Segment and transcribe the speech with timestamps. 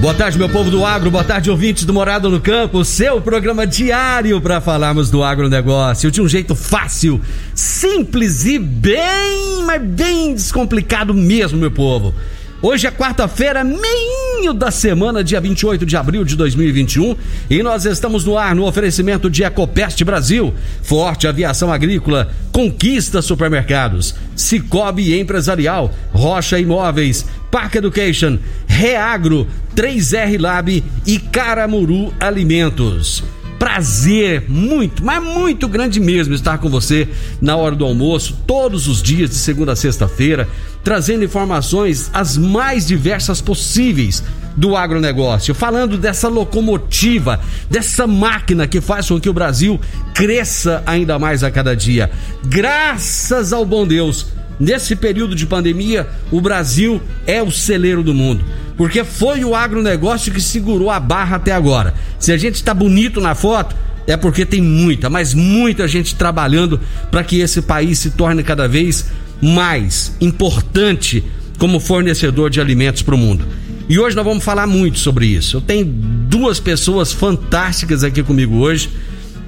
[0.00, 3.66] Boa tarde, meu povo do agro, boa tarde, ouvintes do Morada no Campo, seu programa
[3.66, 7.20] diário para falarmos do agronegócio de um jeito fácil,
[7.54, 12.14] simples e bem, mas bem descomplicado mesmo, meu povo.
[12.62, 17.14] Hoje é quarta-feira, meio da semana, dia 28 de abril de 2021,
[17.50, 24.14] e nós estamos no ar no oferecimento de Ecopest Brasil, Forte Aviação Agrícola, Conquista Supermercados,
[24.34, 29.46] Cicobi Empresarial, Rocha Imóveis, Park Education, Reagro,
[29.76, 33.22] 3R Lab e Caramuru Alimentos
[33.60, 37.06] prazer muito, mas muito grande mesmo estar com você
[37.42, 40.48] na hora do almoço, todos os dias, de segunda a sexta-feira,
[40.82, 44.24] trazendo informações as mais diversas possíveis
[44.56, 49.78] do agronegócio, falando dessa locomotiva, dessa máquina que faz com que o Brasil
[50.14, 52.10] cresça ainda mais a cada dia.
[52.42, 54.26] Graças ao bom Deus,
[54.60, 58.44] nesse período de pandemia, o Brasil é o celeiro do mundo
[58.80, 61.92] porque foi o agronegócio que segurou a barra até agora.
[62.18, 63.76] Se a gente está bonito na foto,
[64.06, 66.80] é porque tem muita, mas muita gente trabalhando
[67.10, 69.10] para que esse país se torne cada vez
[69.42, 71.22] mais importante
[71.58, 73.46] como fornecedor de alimentos para o mundo.
[73.86, 75.58] E hoje nós vamos falar muito sobre isso.
[75.58, 78.88] Eu tenho duas pessoas fantásticas aqui comigo hoje.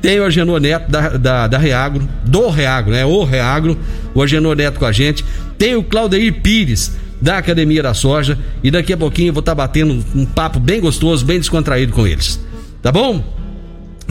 [0.02, 3.06] Tenho o Agenor Neto da, da, da Reagro, do Reagro, né?
[3.06, 3.78] O Reagro,
[4.12, 5.24] o Agenor Neto com a gente.
[5.56, 8.36] Tenho o Claudeir Pires, da Academia da Soja.
[8.64, 11.92] E daqui a pouquinho eu vou estar tá batendo um papo bem gostoso, bem descontraído
[11.92, 12.40] com eles.
[12.82, 13.24] Tá bom?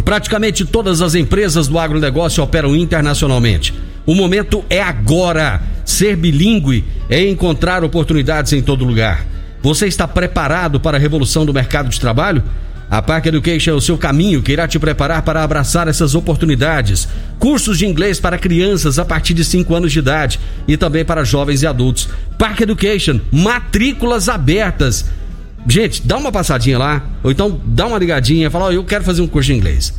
[0.05, 3.73] Praticamente todas as empresas do agronegócio operam internacionalmente.
[4.05, 5.61] O momento é agora.
[5.83, 9.25] Ser bilíngue é encontrar oportunidades em todo lugar.
[9.61, 12.41] Você está preparado para a revolução do mercado de trabalho?
[12.91, 17.07] A Park Education é o seu caminho que irá te preparar para abraçar essas oportunidades.
[17.39, 20.37] Cursos de inglês para crianças a partir de 5 anos de idade
[20.67, 22.09] e também para jovens e adultos.
[22.37, 25.05] Park Education, matrículas abertas.
[25.65, 29.21] Gente, dá uma passadinha lá, ou então dá uma ligadinha, fala, oh, eu quero fazer
[29.21, 29.93] um curso de inglês.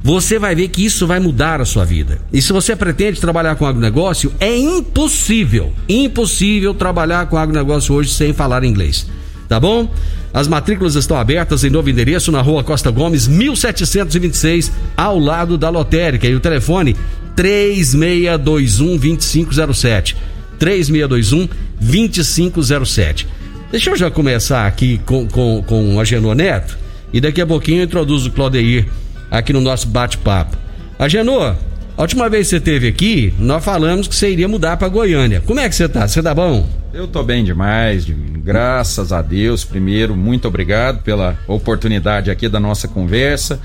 [0.00, 2.20] Você vai ver que isso vai mudar a sua vida.
[2.32, 8.32] E se você pretende trabalhar com agronegócio, é impossível, impossível trabalhar com agronegócio hoje sem
[8.32, 9.08] falar inglês.
[9.48, 9.90] Tá bom?
[10.32, 15.70] As matrículas estão abertas em novo endereço na rua Costa Gomes, 1726, ao lado da
[15.70, 16.26] lotérica.
[16.26, 16.94] E o telefone
[17.34, 20.16] 3621 2507.
[20.58, 21.48] 3621
[21.80, 23.26] 2507.
[23.70, 26.78] Deixa eu já começar aqui com, com, com a Genô Neto
[27.12, 28.86] e daqui a pouquinho eu introduzo o Claudeir
[29.30, 30.56] aqui no nosso bate-papo.
[30.98, 31.54] A Genô,
[31.98, 35.42] a última vez que você esteve aqui, nós falamos que você iria mudar para Goiânia.
[35.44, 36.06] Como é que você tá?
[36.06, 36.64] Você tá bom?
[36.94, 38.06] Eu tô bem demais.
[38.08, 39.64] Graças a Deus.
[39.64, 43.58] Primeiro, muito obrigado pela oportunidade aqui da nossa conversa.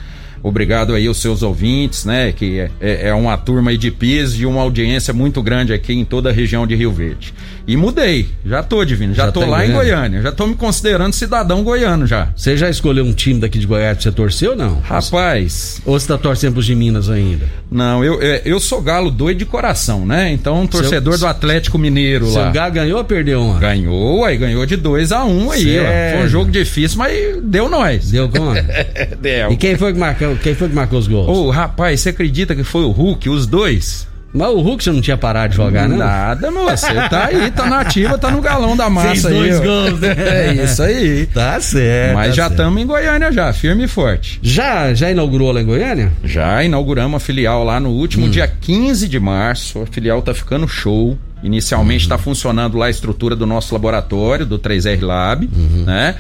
[0.44, 2.34] Obrigado aí aos seus ouvintes, né?
[2.34, 5.94] Que é, é, é uma turma aí de piso e uma audiência muito grande aqui
[5.94, 7.34] em toda a região de Rio Verde.
[7.66, 10.54] E mudei, já tô, Divino, já, já tô tá lá em Goiânia, já tô me
[10.54, 12.28] considerando cidadão goiano já.
[12.36, 14.82] Você já escolheu um time daqui de Goiás pra você torcer ou não?
[14.82, 15.82] Rapaz.
[15.86, 17.46] Ou você tá torcendo pros de Minas ainda?
[17.72, 20.32] Não, eu, é, eu sou galo doido de coração, né?
[20.34, 22.44] Então, um torcedor seu, do Atlético Mineiro lá.
[22.44, 23.62] Seu galo ganhou ou perdeu ontem?
[23.62, 26.18] Ganhou, aí ganhou de 2 a 1 um aí, ó.
[26.18, 28.12] Foi um jogo difícil, mas deu nós.
[28.12, 28.62] Deu conta?
[29.22, 29.54] deu.
[29.54, 31.28] E quem foi que marcou, quem foi que marcou os gols?
[31.28, 34.08] Ô, oh, rapaz, você acredita que foi o Hulk, os dois?
[34.34, 35.96] Mas o Hulk você não tinha parado de jogar, né?
[35.96, 36.88] Nada, moço.
[36.88, 39.68] Você tá aí, tá na ativa, tá no galão da massa Fez dois aí.
[39.68, 40.16] gols, né?
[40.24, 41.26] É isso aí.
[41.28, 42.16] Tá certo.
[42.16, 44.40] Mas tá já estamos em Goiânia já, firme e forte.
[44.42, 46.12] Já, já inaugurou lá em Goiânia?
[46.24, 48.30] Já inauguramos a filial lá no último hum.
[48.30, 49.84] dia 15 de março.
[49.84, 51.16] A filial tá ficando show.
[51.44, 52.22] Inicialmente está uhum.
[52.22, 55.84] funcionando lá a estrutura do nosso laboratório, do 3R Lab, uhum.
[55.86, 56.16] né?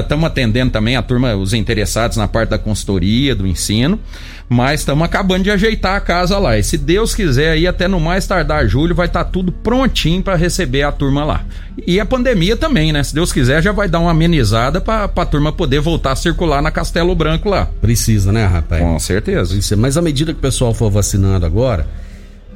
[0.00, 3.98] Estamos ah, atendendo também a turma, os interessados na parte da consultoria, do ensino,
[4.48, 6.58] mas estamos acabando de ajeitar a casa lá.
[6.58, 10.20] E se Deus quiser, aí até no mais tardar julho vai estar tá tudo prontinho
[10.20, 11.44] para receber a turma lá.
[11.86, 13.04] E a pandemia também, né?
[13.04, 16.60] Se Deus quiser, já vai dar uma amenizada para a turma poder voltar a circular
[16.60, 17.66] na Castelo Branco lá.
[17.80, 18.82] Precisa, né, rapaz?
[18.82, 19.56] Com certeza.
[19.76, 21.86] Mas à medida que o pessoal for vacinando agora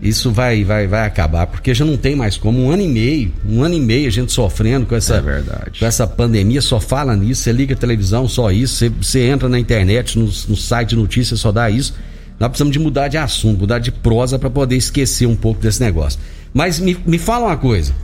[0.02, 2.60] isso vai, vai, vai acabar, porque já não tem mais como.
[2.60, 5.78] Um ano e meio, um ano e meio a gente sofrendo com essa, É verdade.
[5.78, 9.48] com essa pandemia, só fala nisso, você liga a televisão, só isso, você, você entra
[9.48, 11.94] na internet, no, no site de notícias, só dá isso.
[12.40, 15.80] Nós precisamos de mudar de assunto, mudar de prosa para poder esquecer um pouco desse
[15.80, 16.18] negócio.
[16.52, 17.94] Mas me, me fala uma coisa: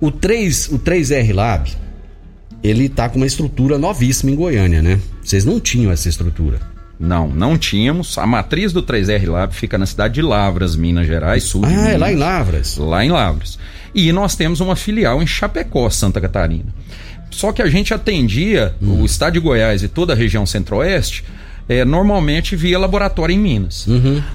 [0.00, 1.70] o 3, o 3R Lab,
[2.60, 4.98] ele tá com uma estrutura novíssima em Goiânia, né?
[5.22, 6.58] Vocês não tinham essa estrutura.
[6.98, 8.16] Não, não tínhamos.
[8.18, 11.78] A matriz do 3R Lab fica na cidade de Lavras, Minas Gerais, sul de Ah,
[11.78, 12.00] é Minas.
[12.00, 12.76] lá em Lavras.
[12.78, 13.58] Lá em Lavras.
[13.94, 16.66] E nós temos uma filial em Chapecó, Santa Catarina.
[17.30, 21.22] Só que a gente atendia o estado de Goiás e toda a região centro-oeste
[21.68, 23.86] é, normalmente via laboratório em Minas.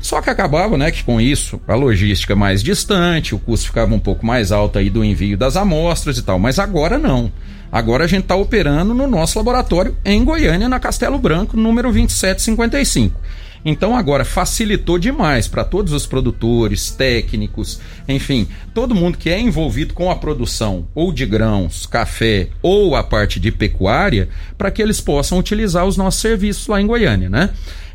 [0.01, 3.99] Só que acabava, né, que com isso a logística mais distante, o custo ficava um
[3.99, 6.37] pouco mais alto aí do envio das amostras e tal.
[6.37, 7.31] Mas agora não.
[7.71, 13.19] Agora a gente está operando no nosso laboratório em Goiânia, na Castelo Branco, número 2755.
[13.63, 19.93] Então agora facilitou demais para todos os produtores, técnicos, enfim, todo mundo que é envolvido
[19.93, 24.99] com a produção ou de grãos, café ou a parte de pecuária, para que eles
[24.99, 27.51] possam utilizar os nossos serviços lá em Goiânia, né?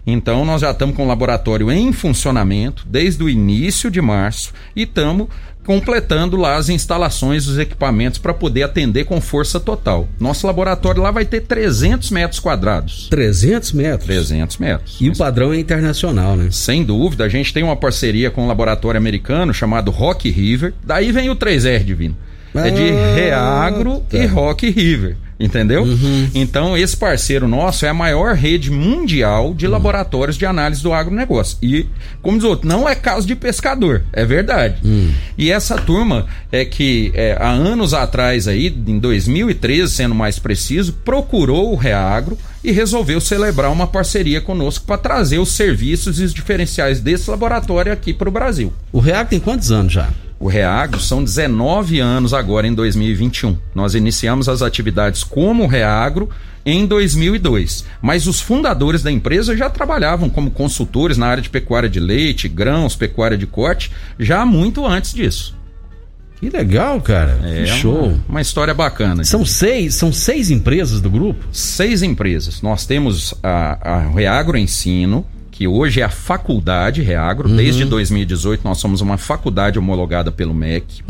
[0.07, 4.83] Então nós já estamos com o laboratório em funcionamento desde o início de março e
[4.83, 5.27] estamos
[5.65, 10.07] completando lá as instalações, os equipamentos para poder atender com força total.
[10.21, 13.09] Nosso laboratório lá vai ter 300 metros quadrados.
[13.11, 14.05] 300 metros.
[14.07, 14.97] 300 metros.
[15.01, 16.51] E o padrão é internacional, né?
[16.53, 20.73] Sem dúvida, a gente tem uma parceria com um laboratório americano chamado Rock River.
[20.85, 22.17] Daí vem o 3R divino.
[22.55, 24.17] É de Ah, Reagro tá.
[24.19, 25.17] e Rock River.
[25.39, 25.83] Entendeu?
[25.83, 26.31] Uhum.
[26.35, 29.55] Então, esse parceiro nosso é a maior rede mundial Uhum.
[29.55, 31.59] de laboratórios de análise do agronegócio.
[31.63, 31.87] E,
[32.23, 34.77] como diz outro, não é caso de pescador, é verdade.
[34.83, 35.13] Uhum.
[35.37, 40.93] E essa turma é que é, há anos atrás, aí, em 2013, sendo mais preciso,
[41.05, 46.33] procurou o Reagro e resolveu celebrar uma parceria conosco para trazer os serviços e os
[46.35, 48.73] diferenciais desse laboratório aqui para o Brasil.
[48.93, 50.09] O React tem quantos anos já?
[50.39, 53.57] O Reagro são 19 anos agora em 2021.
[53.75, 56.29] Nós iniciamos as atividades como Reagro
[56.65, 61.89] em 2002, mas os fundadores da empresa já trabalhavam como consultores na área de pecuária
[61.89, 65.57] de leite, grãos, pecuária de corte, já muito antes disso.
[66.41, 67.41] Que legal, cara.
[67.43, 68.09] É que show.
[68.09, 69.25] Uma, uma história bacana.
[69.25, 71.47] São seis, são seis empresas do grupo?
[71.51, 72.61] seis empresas.
[72.61, 75.25] Nós temos a, a Reagro Ensino,
[75.57, 77.49] que hoje é a faculdade Reagro.
[77.49, 81.03] Desde 2018 nós somos uma faculdade homologada pelo MEC.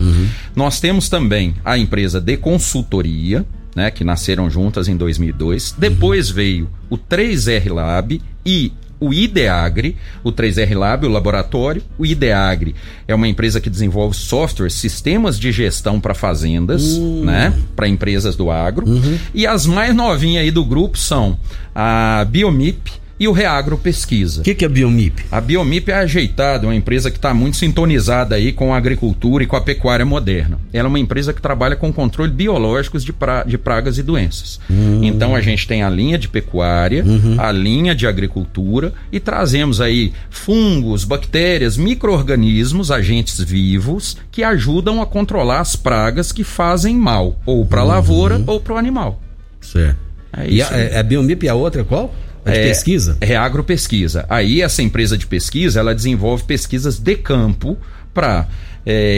[0.55, 3.45] Nós temos também a empresa de consultoria,
[3.75, 5.75] né, que nasceram juntas em 2002.
[5.77, 11.83] Depois veio o 3R Lab e o IDEAGRE, o 3R Lab, o laboratório.
[11.99, 12.77] O IDEAGRE
[13.09, 17.53] é uma empresa que desenvolve software, sistemas de gestão para fazendas, né?
[17.75, 18.87] Para empresas do agro.
[19.35, 21.37] E as mais novinhas aí do grupo são
[21.75, 24.41] a Biomip e o Reagro Pesquisa.
[24.43, 25.25] O que, que é Biomip?
[25.33, 29.43] A Biomip é ajeitada, é uma empresa que está muito sintonizada aí com a agricultura
[29.43, 30.59] e com a pecuária moderna.
[30.73, 34.61] Ela é uma empresa que trabalha com controle biológicos de, pra- de pragas e doenças.
[35.03, 37.05] Então a gente tem a linha de pecuária,
[37.39, 45.07] a linha de agricultura e trazemos aí fungos, bactérias, micro-organismos, agentes vivos que ajudam a
[45.07, 49.21] controlar as pragas que fazem mal, ou para a lavoura ou para o animal.
[49.61, 49.97] Certo.
[50.37, 50.81] É e a, aí.
[50.93, 52.15] é a Biomip e a outra qual?
[52.47, 53.19] A de É, pesquisa?
[53.21, 54.25] É agropesquisa.
[54.29, 57.77] Aí essa empresa de pesquisa, ela desenvolve pesquisas de campo
[58.15, 58.49] para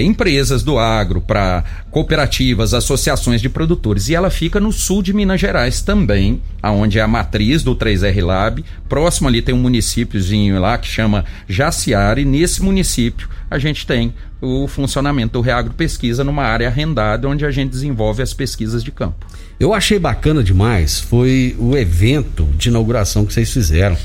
[0.02, 4.08] empresas do agro, para cooperativas, associações de produtores.
[4.08, 8.24] E ela fica no sul de Minas Gerais também, aonde é a matriz do 3R
[8.24, 8.64] Lab.
[8.88, 14.14] Próximo ali tem um municípiozinho lá que chama Jaciara, e nesse município a gente tem
[14.40, 18.90] o funcionamento do Reagro Pesquisa numa área arrendada, onde a gente desenvolve as pesquisas de
[18.90, 19.26] campo.
[19.60, 23.96] Eu achei bacana demais foi o evento de inauguração que vocês fizeram.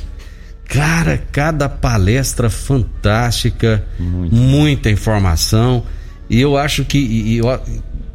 [0.67, 5.83] Cara, cada palestra fantástica, muita informação.
[6.29, 7.41] E eu acho que e- e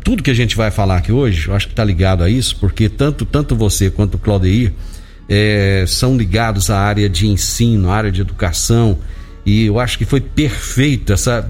[0.03, 2.57] tudo que a gente vai falar aqui hoje, eu acho que está ligado a isso,
[2.59, 4.73] porque tanto, tanto você quanto o Claudeir
[5.29, 8.99] eh, são ligados à área de ensino, à área de educação.
[9.45, 11.49] E eu acho que foi perfeito essa.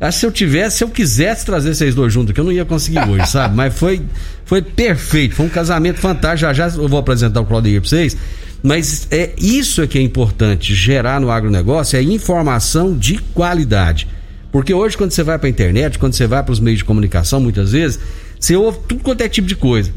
[0.00, 2.64] Ah, se eu tivesse, se eu quisesse trazer vocês dois juntos, que eu não ia
[2.64, 3.56] conseguir hoje, sabe?
[3.56, 4.00] Mas foi,
[4.44, 6.52] foi perfeito, foi um casamento fantástico.
[6.52, 8.16] Já já eu vou apresentar o Claudio para vocês.
[8.62, 14.08] Mas é isso é que é importante, gerar no agronegócio, é informação de qualidade.
[14.50, 16.84] Porque hoje, quando você vai para a internet, quando você vai para os meios de
[16.84, 18.00] comunicação, muitas vezes,
[18.38, 19.92] você ouve tudo quanto é tipo de coisa.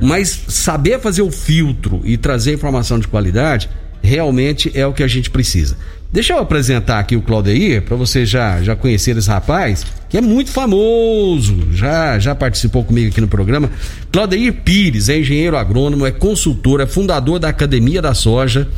[0.00, 3.68] Mas saber fazer o filtro e trazer informação de qualidade
[4.02, 5.76] realmente é o que a gente precisa.
[6.12, 10.20] Deixa eu apresentar aqui o Claudeir, para você já, já conhecer esse rapaz, que é
[10.20, 13.70] muito famoso, já, já participou comigo aqui no programa.
[14.12, 18.68] Claudeir Pires é engenheiro agrônomo, é consultor, é fundador da Academia da Soja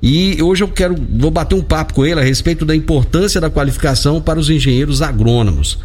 [0.00, 3.50] E hoje eu quero, vou bater um papo com ele a respeito da importância da
[3.50, 5.80] qualificação para os engenheiros agrônomos.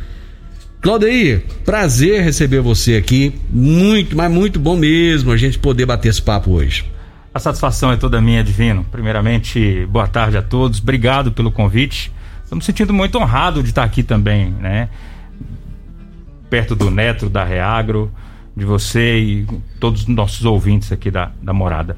[0.82, 3.34] Claudeir, prazer receber você aqui.
[3.50, 6.91] Muito, mas muito bom mesmo a gente poder bater esse papo hoje.
[7.34, 8.86] A satisfação é toda minha, Divino.
[8.92, 10.80] Primeiramente, boa tarde a todos.
[10.80, 12.12] Obrigado pelo convite.
[12.52, 14.90] Me sentindo muito honrado de estar aqui também, né?
[16.50, 18.12] Perto do Neto, da Reagro,
[18.56, 19.48] de você e
[19.80, 21.96] todos os nossos ouvintes aqui da, da Morada.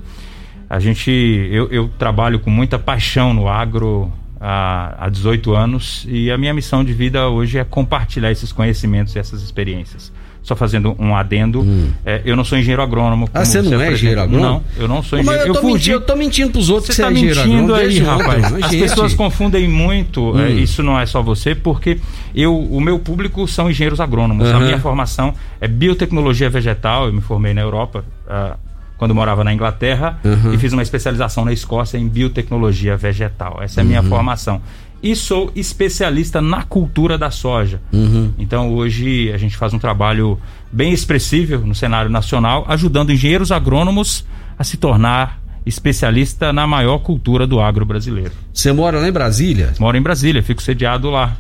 [0.70, 6.30] A gente, eu, eu trabalho com muita paixão no agro há, há 18 anos e
[6.30, 10.14] a minha missão de vida hoje é compartilhar esses conhecimentos e essas experiências.
[10.44, 11.90] Só fazendo um adendo, hum.
[12.06, 13.30] é, eu não sou engenheiro agrônomo.
[13.34, 14.46] Ah, você não é engenheiro agrônomo?
[14.46, 15.48] Não, eu não sou engenheiro.
[15.48, 17.46] Mas eu, tô eu, mentindo, eu tô mentindo pros outros você que você tá é
[17.46, 18.54] mentindo aí, rapaz.
[18.62, 20.46] As pessoas confundem muito, é, hum.
[20.48, 21.98] é, isso não é só você, porque
[22.36, 24.50] eu, o meu público são engenheiros agrônomos.
[24.50, 24.58] Uhum.
[24.58, 28.04] A minha formação é biotecnologia vegetal, eu me formei na Europa.
[28.28, 28.74] Uh,
[29.04, 30.54] quando morava na Inglaterra uhum.
[30.54, 33.60] e fiz uma especialização na Escócia em biotecnologia vegetal.
[33.62, 34.08] Essa é a minha uhum.
[34.08, 34.62] formação.
[35.04, 37.82] E sou especialista na cultura da soja.
[37.92, 38.32] Uhum.
[38.40, 40.40] Então hoje a gente faz um trabalho
[40.72, 44.26] bem expressivo no cenário nacional, ajudando engenheiros agrônomos
[44.58, 48.32] a se tornar especialista na maior cultura do agro brasileiro.
[48.54, 49.74] Você mora lá em Brasília?
[49.80, 51.36] Moro em Brasília, fico sediado lá.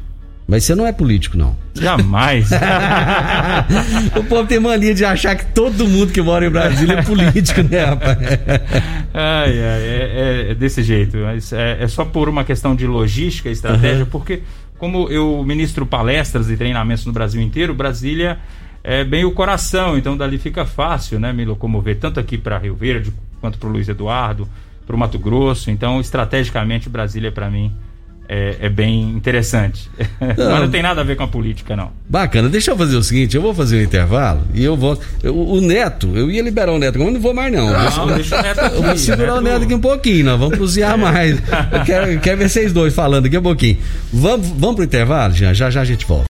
[0.48, 1.56] Mas você não é político, não.
[1.74, 2.50] Jamais.
[4.16, 7.64] o povo tem mania de achar que todo mundo que mora em Brasília é político,
[7.64, 8.18] né, rapaz?
[9.14, 11.18] ai, ai, é, é, desse jeito.
[11.18, 14.10] Mas é, é, só por uma questão de logística e estratégia, uhum.
[14.10, 14.44] porque
[14.78, 18.38] como eu ministro palestras e treinamentos no Brasil inteiro, Brasília
[18.84, 22.76] é bem o coração, então dali fica fácil, né, me locomover tanto aqui para Rio
[22.76, 24.48] Verde quanto para o Luiz Eduardo,
[24.86, 25.72] para o Mato Grosso.
[25.72, 27.74] Então, estrategicamente, Brasília para mim
[28.28, 29.90] é, é, bem interessante.
[30.20, 30.52] Não.
[30.52, 31.92] Mas não tem nada a ver com a política, não.
[32.10, 32.48] Bacana.
[32.50, 34.98] Deixa eu fazer o seguinte: eu vou fazer o um intervalo e eu vou.
[35.24, 37.72] o Neto, eu ia liberar o Neto, mas não vou mais, não.
[37.72, 38.76] Não, deixa o Neto aqui.
[38.76, 39.38] Eu vou segurar Neto...
[39.38, 41.38] o Neto aqui um pouquinho, nós vamos cozinhar mais.
[41.72, 43.78] Eu quero, quero ver vocês dois falando aqui um pouquinho.
[44.12, 46.26] Vamos, vamos pro intervalo, já, já já a gente volta.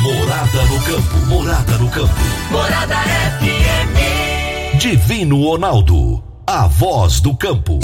[0.00, 2.14] Morada no campo, morada no campo.
[2.50, 2.96] Morada
[3.40, 4.78] FM.
[4.78, 7.80] Divino Ronaldo, a voz do campo.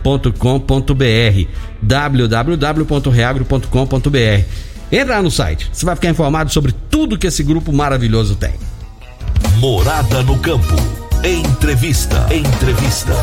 [0.03, 1.47] www.reagro.com.br
[1.81, 4.45] www.reagro.com.br
[4.91, 8.51] Entra lá no site, você vai ficar informado sobre tudo que esse grupo maravilhoso tem.
[9.57, 10.75] Morada no campo.
[11.23, 12.27] Entrevista.
[12.33, 13.13] Entrevista.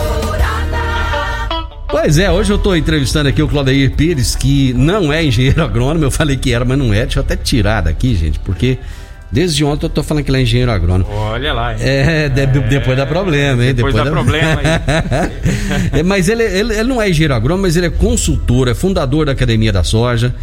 [1.91, 6.05] Pois é, hoje eu estou entrevistando aqui o Claudeir Pires, que não é engenheiro agrônomo,
[6.05, 7.03] eu falei que era, mas não é.
[7.03, 8.79] Deixa eu até tirar daqui, gente, porque
[9.31, 11.11] Desde ontem eu tô falando que ele é engenheiro agrônomo.
[11.11, 11.75] Olha lá.
[11.75, 11.81] Hein?
[11.83, 13.75] É, é, depois dá problema, hein?
[13.75, 14.61] Depois, depois dá, dá problema.
[15.93, 19.27] é, mas ele, ele, ele não é engenheiro agrônomo, mas ele é consultor, é fundador
[19.27, 20.35] da Academia da Soja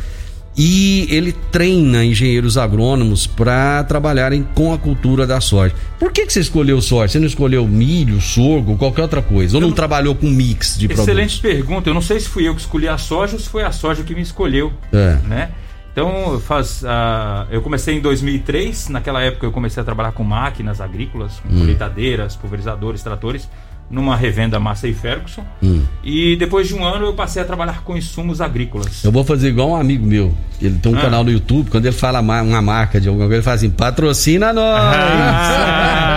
[0.57, 5.73] e ele treina engenheiros agrônomos para trabalharem com a cultura da soja.
[5.99, 7.11] Por que, que você escolheu soja?
[7.11, 9.57] Você não escolheu milho, sorgo, qualquer outra coisa?
[9.57, 11.09] Ou não, não trabalhou com mix de produtos?
[11.09, 11.89] Excelente pergunta.
[11.89, 14.03] Eu não sei se fui eu que escolhi a soja ou se foi a soja
[14.03, 14.71] que me escolheu.
[14.93, 15.17] É.
[15.27, 15.49] Né?
[15.95, 18.89] Então, faz, uh, eu comecei em 2003.
[18.89, 21.59] Naquela época, eu comecei a trabalhar com máquinas agrícolas, com hum.
[21.59, 23.47] colheitadeiras, pulverizadores, tratores
[23.89, 25.43] numa revenda Massa e Ferguson.
[25.61, 25.83] Hum.
[26.03, 29.03] E depois de um ano eu passei a trabalhar com insumos agrícolas.
[29.03, 30.33] Eu vou fazer igual um amigo meu.
[30.61, 31.01] Ele tem um ah.
[31.01, 34.51] canal no YouTube, quando ele fala uma marca de alguma coisa, ele fala assim: patrocina
[34.53, 34.79] nós!
[34.79, 36.15] Ah.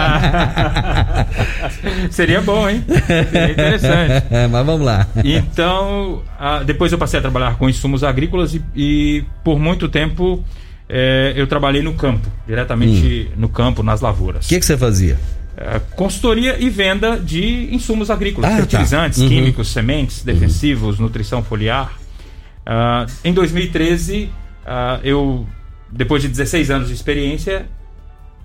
[2.11, 2.85] Seria bom, hein?
[2.87, 4.27] Seria interessante.
[4.51, 5.07] Mas vamos lá.
[5.25, 6.23] Então,
[6.65, 10.43] depois eu passei a trabalhar com insumos agrícolas e, e por muito tempo.
[10.91, 13.41] É, eu trabalhei no campo, diretamente hum.
[13.41, 14.47] no campo, nas lavouras.
[14.47, 15.19] O que, que você fazia?
[15.61, 18.61] É, consultoria e venda de insumos agrícolas, ah, tá.
[18.61, 19.25] fertilizantes, tá.
[19.25, 19.29] uhum.
[19.29, 21.07] químicos, sementes, defensivos, uhum.
[21.07, 21.99] nutrição foliar.
[22.65, 24.31] Uh, em 2013, uh,
[24.65, 25.45] ah, eu,
[25.91, 27.67] depois de 16 anos de experiência,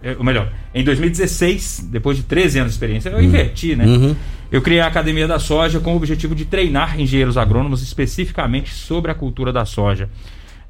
[0.02, 3.24] é, ou melhor, em 2016, depois de 13 anos de experiência, eu uhum.
[3.24, 3.86] inverti, né?
[3.86, 4.16] Uhum.
[4.52, 9.12] Eu criei a Academia da Soja com o objetivo de treinar engenheiros agrônomos especificamente sobre
[9.12, 10.10] a cultura da soja.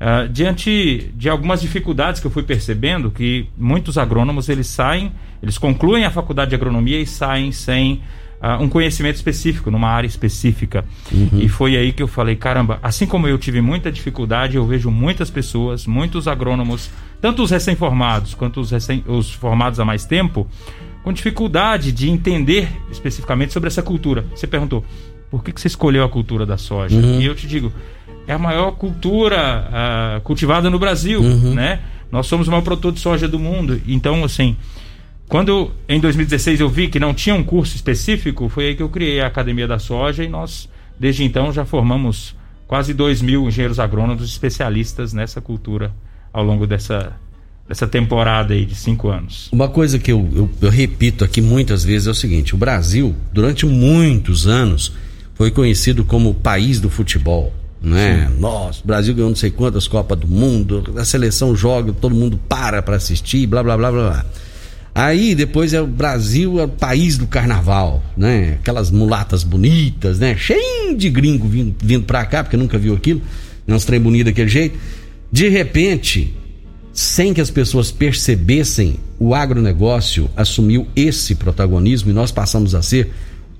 [0.04, 5.58] Uh, diante de algumas dificuldades que eu fui percebendo, que muitos agrônomos eles saem, eles
[5.58, 8.02] concluem a faculdade de agronomia e saem sem
[8.42, 10.84] uh, um conhecimento específico, numa área específica.
[11.10, 11.40] Uhum.
[11.40, 14.92] E foi aí que eu falei, caramba, assim como eu tive muita dificuldade, eu vejo
[14.92, 16.90] muitas pessoas, muitos agrônomos,
[17.22, 20.46] tanto os recém-formados quanto os, recém, os formados há mais tempo,
[21.02, 24.26] com dificuldade de entender especificamente sobre essa cultura.
[24.36, 24.84] Você perguntou,
[25.32, 26.96] por que, que você escolheu a cultura da soja?
[26.96, 27.22] Uhum.
[27.22, 27.72] E eu te digo,
[28.28, 31.54] é a maior cultura uh, cultivada no Brasil, uhum.
[31.54, 31.80] né?
[32.12, 33.82] Nós somos o maior produtor de soja do mundo.
[33.88, 34.56] Então, assim,
[35.28, 38.90] quando em 2016 eu vi que não tinha um curso específico, foi aí que eu
[38.90, 42.36] criei a Academia da Soja e nós, desde então, já formamos
[42.68, 45.92] quase 2 mil engenheiros agrônomos especialistas nessa cultura
[46.32, 47.14] ao longo dessa,
[47.68, 49.50] dessa temporada aí de cinco anos.
[49.52, 53.16] Uma coisa que eu, eu, eu repito aqui muitas vezes é o seguinte: o Brasil,
[53.34, 54.94] durante muitos anos,
[55.34, 57.52] foi conhecido como o país do futebol
[57.84, 58.32] né?
[58.40, 62.40] Nossa, o Brasil ganhou não sei quantas Copas do Mundo, a seleção joga, todo mundo
[62.48, 64.26] para para assistir, blá blá blá blá blá.
[64.96, 68.58] Aí depois é o Brasil, é o país do carnaval, né?
[68.62, 70.36] Aquelas mulatas bonitas, né?
[70.38, 73.22] Cheio de gringo vindo, vindo pra cá, porque nunca viu aquilo,
[73.68, 74.80] não uns trem bonito daquele jeito.
[75.32, 76.34] De repente,
[76.94, 83.12] sem que as pessoas percebessem, o agronegócio assumiu esse protagonismo e nós passamos a ser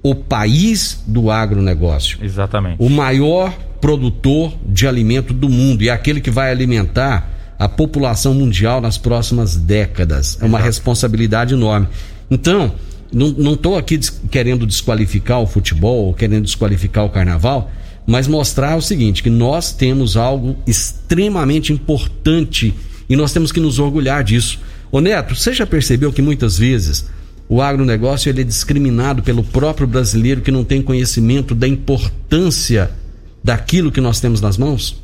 [0.04, 2.20] o país do agronegócio.
[2.22, 2.76] Exatamente.
[2.78, 8.34] O maior produtor de alimento do mundo e é aquele que vai alimentar a população
[8.34, 10.38] mundial nas próximas décadas.
[10.42, 10.66] É uma Exato.
[10.66, 11.88] responsabilidade enorme.
[12.30, 12.74] Então,
[13.12, 17.72] não estou aqui des querendo desqualificar o futebol ou querendo desqualificar o carnaval,
[18.06, 22.74] mas mostrar o seguinte: que nós temos algo extremamente importante
[23.08, 24.60] e nós temos que nos orgulhar disso.
[24.92, 27.06] Ô Neto, você já percebeu que muitas vezes
[27.48, 32.92] o agronegócio ele é discriminado pelo próprio brasileiro que não tem conhecimento da importância
[33.44, 35.02] daquilo que nós temos nas mãos?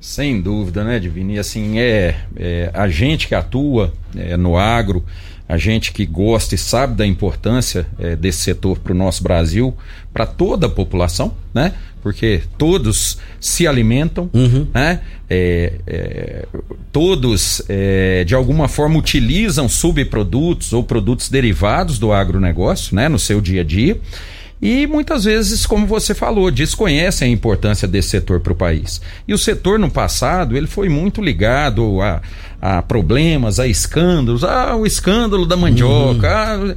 [0.00, 1.38] Sem dúvida, né, Divini?
[1.38, 5.04] Assim, é, é, a gente que atua é, no agro,
[5.48, 9.76] a gente que gosta e sabe da importância é, desse setor para o nosso Brasil,
[10.12, 11.72] para toda a população, né?
[12.02, 14.66] Porque todos se alimentam, uhum.
[14.72, 15.00] né?
[15.30, 16.46] É, é,
[16.90, 23.08] todos, é, de alguma forma, utilizam subprodutos ou produtos derivados do agronegócio, né?
[23.08, 24.00] No seu dia a dia
[24.60, 29.00] e muitas vezes, como você falou, desconhecem a importância desse setor para o país.
[29.26, 32.20] E o setor no passado ele foi muito ligado a,
[32.60, 36.58] a problemas, a escândalos, ah, o escândalo da mandioca.
[36.58, 36.74] Uhum.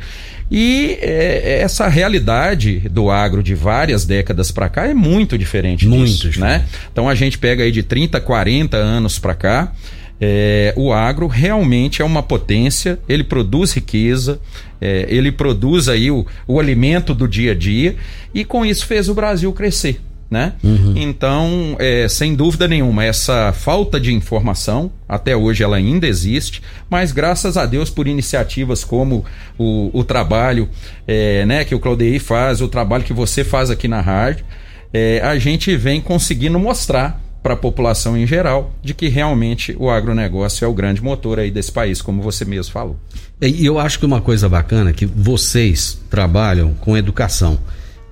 [0.51, 6.05] E é, essa realidade do agro de várias décadas para cá é muito diferente muito
[6.05, 6.39] disso, diferente.
[6.39, 6.65] né?
[6.91, 9.71] Então a gente pega aí de 30, 40 anos para cá,
[10.19, 14.39] é, o agro realmente é uma potência, ele produz riqueza,
[14.79, 17.95] é, ele produz aí o, o alimento do dia a dia
[18.33, 20.01] e com isso fez o Brasil crescer.
[20.31, 20.53] Né?
[20.63, 20.93] Uhum.
[20.95, 27.11] Então, é, sem dúvida nenhuma, essa falta de informação, até hoje ela ainda existe, mas
[27.11, 29.25] graças a Deus por iniciativas como
[29.57, 30.69] o, o trabalho
[31.05, 34.45] é, né, que o Claudei faz, o trabalho que você faz aqui na rádio,
[34.93, 39.89] é, a gente vem conseguindo mostrar para a população em geral de que realmente o
[39.89, 42.97] agronegócio é o grande motor aí desse país, como você mesmo falou.
[43.41, 47.59] E eu acho que uma coisa bacana é que vocês trabalham com educação.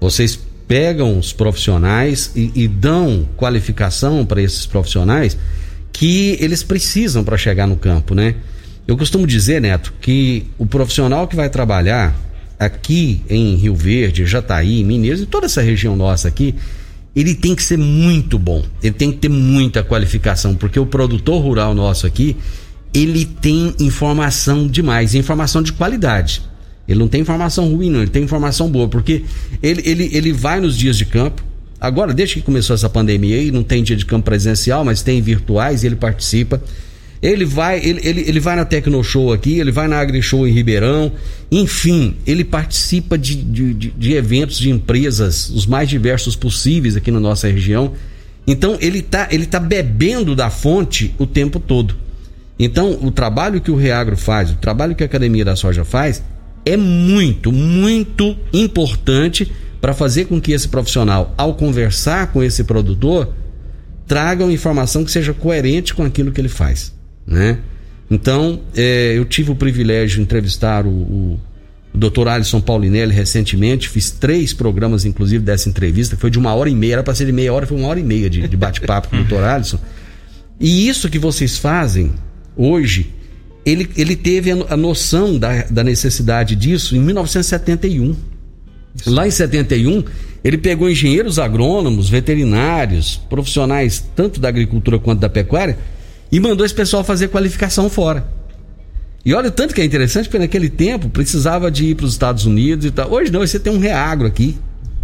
[0.01, 5.35] Vocês pegam os profissionais e, e dão qualificação para esses profissionais
[5.91, 8.35] que eles precisam para chegar no campo, né?
[8.87, 12.15] Eu costumo dizer, Neto, que o profissional que vai trabalhar
[12.59, 16.53] aqui em Rio Verde, Jataí, Mineiros e toda essa região nossa aqui,
[17.15, 21.41] ele tem que ser muito bom, ele tem que ter muita qualificação, porque o produtor
[21.41, 22.37] rural nosso aqui,
[22.93, 26.43] ele tem informação demais, informação de qualidade.
[26.89, 29.21] Ele não tem informação ruim, não, ele tem informação boa, porque
[29.61, 31.43] ele, ele, ele vai nos dias de campo.
[31.79, 35.21] Agora, desde que começou essa pandemia aí, não tem dia de campo presencial, mas tem
[35.21, 36.59] virtuais ele participa.
[37.21, 40.47] Ele vai, ele, ele, ele vai na Tecno Show aqui, ele vai na Agri Show
[40.47, 41.11] em Ribeirão,
[41.51, 47.19] enfim, ele participa de, de, de, eventos de empresas, os mais diversos possíveis aqui na
[47.19, 47.93] nossa região.
[48.47, 51.95] Então ele tá, ele tá bebendo da fonte o tempo todo.
[52.57, 56.21] Então, o trabalho que o Reagro faz, o trabalho que a Academia da Soja faz,
[56.69, 63.33] é muito, muito importante para fazer com que esse profissional, ao conversar com esse produtor,
[64.07, 66.93] traga uma informação que seja coerente com aquilo que ele faz
[67.29, 67.59] né?
[68.09, 71.39] Então, é, eu tive o privilégio de entrevistar o, o,
[71.93, 72.27] Dr.
[72.27, 76.93] Alisson Paulinelli recentemente, fiz três programas, inclusive, dessa entrevista, foi de uma hora e meia,
[76.93, 79.17] era para ser de meia hora, foi uma hora e meia de, de bate-papo com
[79.17, 79.43] o Dr.
[79.43, 79.79] Alisson.
[80.59, 82.11] E isso que vocês fazem
[82.57, 83.13] hoje
[83.69, 88.15] ele, ele teve a, noção da, da necessidade disso em 1971.
[88.95, 89.11] Isso.
[89.11, 90.03] Lá em 71,
[90.43, 95.77] ele pegou engenheiros agrônomos, veterinários, profissionais tanto da agricultura quanto da pecuária
[96.31, 98.25] e mandou esse pessoal fazer qualificação fora.
[99.25, 102.13] E olha o tanto que é interessante, porque naquele tempo precisava de ir para os
[102.13, 103.11] Estados Unidos e tal.
[103.11, 104.57] Hoje não, você tem um reagro aqui,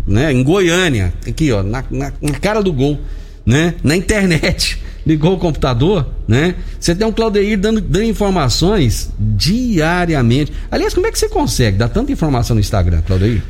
[0.08, 0.32] né?
[0.32, 3.00] Em Goiânia, aqui, ó, na, na, na cara do gol,
[3.46, 3.76] né?
[3.84, 4.80] Na internet.
[5.06, 6.56] Ligou o computador, né?
[6.80, 10.52] Você tem um Claudeir dando, dando informações diariamente.
[10.72, 13.44] Aliás, como é que você consegue dar tanta informação no Instagram, Claudeir?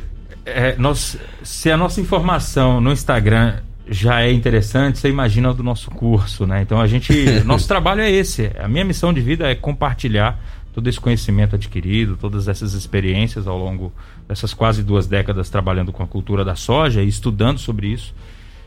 [0.44, 3.54] É, nós, se a nossa informação no Instagram
[3.88, 6.62] já é interessante, você imagina o do nosso curso, né?
[6.62, 7.12] Então a gente,
[7.44, 8.50] nosso trabalho é esse.
[8.58, 10.38] A minha missão de vida é compartilhar
[10.74, 13.92] todo esse conhecimento adquirido, todas essas experiências ao longo
[14.28, 18.14] dessas quase duas décadas trabalhando com a cultura da soja e estudando sobre isso.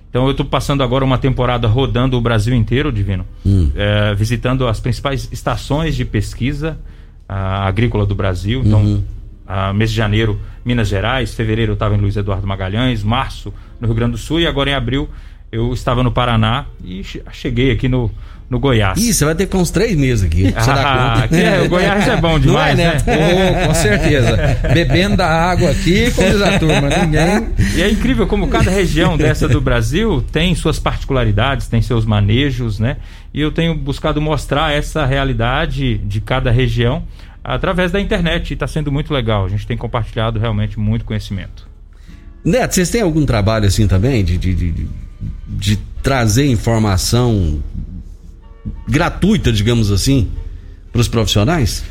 [0.10, 3.72] Então eu estou passando agora uma temporada rodando o Brasil inteiro, Divino, hum.
[3.76, 6.80] é, visitando as principais estações de pesquisa
[7.28, 8.64] agrícola do Brasil.
[8.66, 9.04] Então, uhum.
[9.76, 13.96] mês de janeiro, Minas Gerais, fevereiro eu estava em Luiz Eduardo Magalhães, março no Rio
[13.96, 15.08] Grande do Sul e agora em abril
[15.52, 18.12] eu estava no Paraná e cheguei aqui no,
[18.50, 19.00] no Goiás.
[19.00, 20.52] Ih, você vai ter com uns três meses aqui.
[20.56, 23.04] Ah, aqui é, o Goiás é bom demais, é, né?
[23.06, 23.64] né?
[23.64, 24.58] Oh, com certeza.
[24.74, 27.50] Bebendo da água aqui, como diz a turma, ninguém.
[27.76, 32.80] E é incrível como cada região dessa do Brasil tem suas particularidades, tem seus manejos,
[32.80, 32.98] né?
[33.32, 37.04] E eu tenho buscado mostrar essa realidade de cada região
[37.44, 39.46] através da internet e está sendo muito legal.
[39.46, 41.70] A gente tem compartilhado realmente muito conhecimento.
[42.44, 44.88] Neto, vocês têm algum trabalho assim também de, de, de,
[45.48, 47.62] de trazer informação
[48.88, 50.30] gratuita, digamos assim,
[50.92, 51.84] para os profissionais?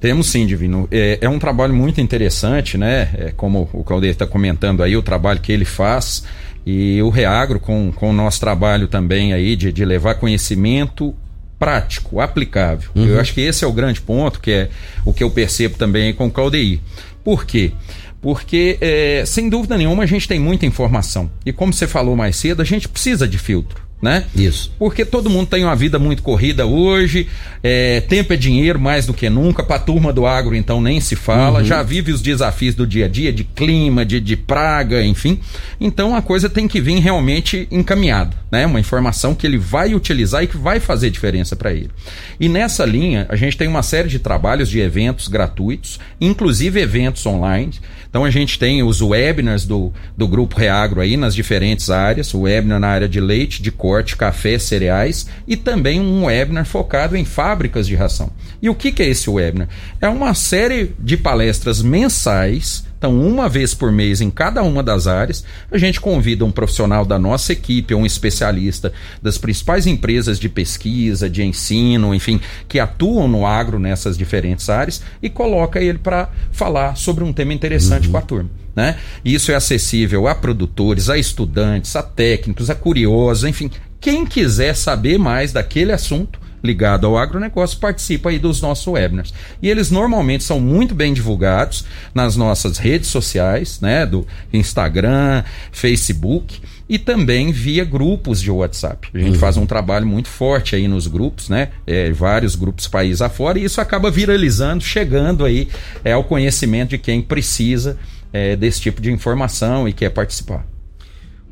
[0.00, 0.86] Temos sim, Divino.
[0.90, 3.08] É, é, um trabalho muito interessante, né?
[3.14, 6.24] É, como o Claudio está comentando aí, o trabalho que ele faz
[6.66, 11.14] e o Reagro com, com o nosso trabalho também aí de, de levar conhecimento
[11.58, 12.90] prático, aplicável.
[12.94, 13.06] Uhum.
[13.06, 14.68] Eu acho que esse é o grande ponto, que é
[15.04, 16.80] o que eu percebo também com o Claudeir.
[17.22, 17.72] Por quê?
[18.20, 21.30] Porque, é, sem dúvida nenhuma, a gente tem muita informação.
[21.44, 24.24] E como você falou mais cedo, a gente precisa de filtro né?
[24.36, 24.72] Isso.
[24.78, 27.26] Porque todo mundo tem uma vida muito corrida hoje,
[27.62, 31.00] é, tempo é dinheiro mais do que nunca, para a turma do agro então nem
[31.00, 31.64] se fala, uhum.
[31.64, 35.40] já vive os desafios do dia a dia, de clima, de, de praga, enfim.
[35.80, 38.66] Então a coisa tem que vir realmente encaminhada, né?
[38.66, 41.90] Uma informação que ele vai utilizar e que vai fazer diferença para ele.
[42.38, 47.24] E nessa linha, a gente tem uma série de trabalhos de eventos gratuitos, inclusive eventos
[47.26, 47.72] online.
[48.08, 52.42] Então a gente tem os webinars do, do Grupo Reagro aí nas diferentes áreas, o
[52.42, 57.22] webinar na área de leite, de corte, café, cereais e também um webinar focado em
[57.22, 58.30] fábricas de ração.
[58.62, 59.68] E o que, que é esse webinar?
[60.00, 65.06] É uma série de palestras mensais então, uma vez por mês em cada uma das
[65.06, 70.48] áreas, a gente convida um profissional da nossa equipe, um especialista das principais empresas de
[70.48, 76.30] pesquisa, de ensino, enfim, que atuam no agro nessas diferentes áreas e coloca ele para
[76.50, 78.12] falar sobre um tema interessante uhum.
[78.12, 78.50] com a turma.
[78.74, 78.96] Né?
[79.22, 85.18] Isso é acessível a produtores, a estudantes, a técnicos, a curiosos, enfim, quem quiser saber
[85.18, 89.34] mais daquele assunto ligado ao agronegócio participa aí dos nossos webinars.
[89.60, 96.60] E eles normalmente são muito bem divulgados nas nossas redes sociais, né, do Instagram, Facebook
[96.88, 99.08] e também via grupos de WhatsApp.
[99.12, 99.38] A gente uhum.
[99.38, 101.68] faz um trabalho muito forte aí nos grupos, né?
[101.86, 105.68] É, vários grupos país afora, e isso acaba viralizando, chegando aí
[106.04, 107.96] é, ao conhecimento de quem precisa
[108.32, 110.66] é, desse tipo de informação e quer participar.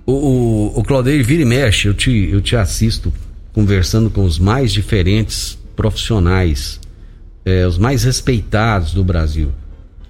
[0.05, 3.13] O, o, o Claudio vira e mexe, eu te, eu te assisto
[3.53, 6.81] conversando com os mais diferentes profissionais,
[7.45, 9.53] é, os mais respeitados do Brasil.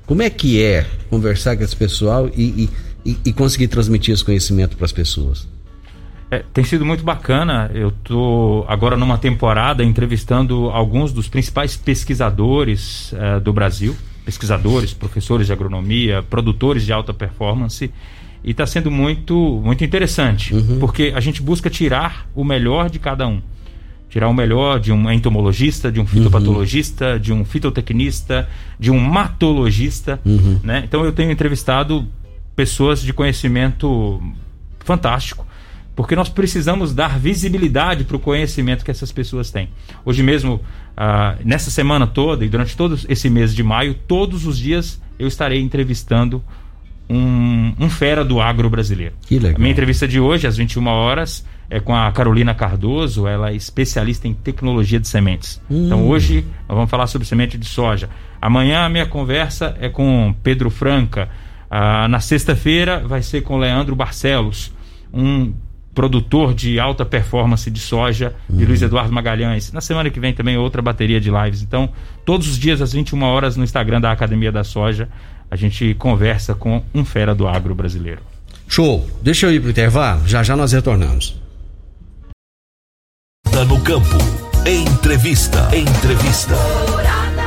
[0.07, 2.69] Como é que é conversar com esse pessoal e,
[3.05, 5.49] e, e conseguir transmitir esse conhecimento para as pessoas?
[6.31, 7.71] É, tem sido muito bacana.
[7.75, 15.47] Eu estou agora numa temporada entrevistando alguns dos principais pesquisadores é, do Brasil, pesquisadores, professores
[15.47, 17.93] de agronomia, produtores de alta performance
[18.45, 20.79] e está sendo muito, muito interessante, uhum.
[20.79, 23.41] porque a gente busca tirar o melhor de cada um.
[24.09, 27.19] Tirar o melhor de um entomologista, de um fitopatologista, uhum.
[27.19, 30.21] de um fitotecnista, de um matologista.
[30.25, 30.61] Uhum.
[30.63, 30.83] Né?
[30.85, 32.07] Então eu tenho entrevistado
[32.55, 34.21] pessoas de conhecimento
[34.81, 35.47] fantástico,
[35.97, 39.71] porque nós precisamos dar visibilidade para o conhecimento que essas pessoas têm.
[40.05, 40.61] Hoje mesmo,
[40.97, 45.29] ah, nessa semana toda e durante todo esse mês de maio, todos os dias eu
[45.29, 46.43] estarei entrevistando
[47.09, 49.15] um, um fera do agro brasileiro.
[49.23, 49.57] Que legal.
[49.57, 53.55] A minha entrevista de hoje, às 21 horas, é com a Carolina Cardoso, ela é
[53.55, 55.61] especialista em tecnologia de sementes.
[55.71, 55.87] Hum.
[55.87, 58.11] Então hoje nós vamos falar sobre semente de soja.
[58.41, 61.31] Amanhã a minha conversa é com Pedro Franca.
[61.71, 64.71] Ah, na sexta-feira vai ser com Leandro Barcelos,
[65.12, 65.55] um
[65.95, 68.57] produtor de alta performance de soja, uhum.
[68.59, 69.73] de Luiz Eduardo Magalhães.
[69.73, 71.62] Na semana que vem também outra bateria de lives.
[71.62, 71.91] Então,
[72.25, 75.09] todos os dias às 21 horas no Instagram da Academia da Soja,
[75.53, 78.23] a gente conversa com um fera do agro brasileiro.
[78.67, 79.07] Show.
[79.21, 81.37] Deixa eu ir pro intervalo, já já nós retornamos.
[83.69, 84.17] No campo.
[84.67, 85.69] Entrevista.
[85.77, 86.55] Entrevista.
[86.91, 87.43] Morada.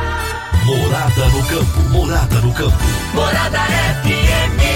[0.64, 1.80] Morada no campo.
[1.90, 2.78] Morada no campo.
[3.12, 3.58] Morada
[4.04, 4.75] FM.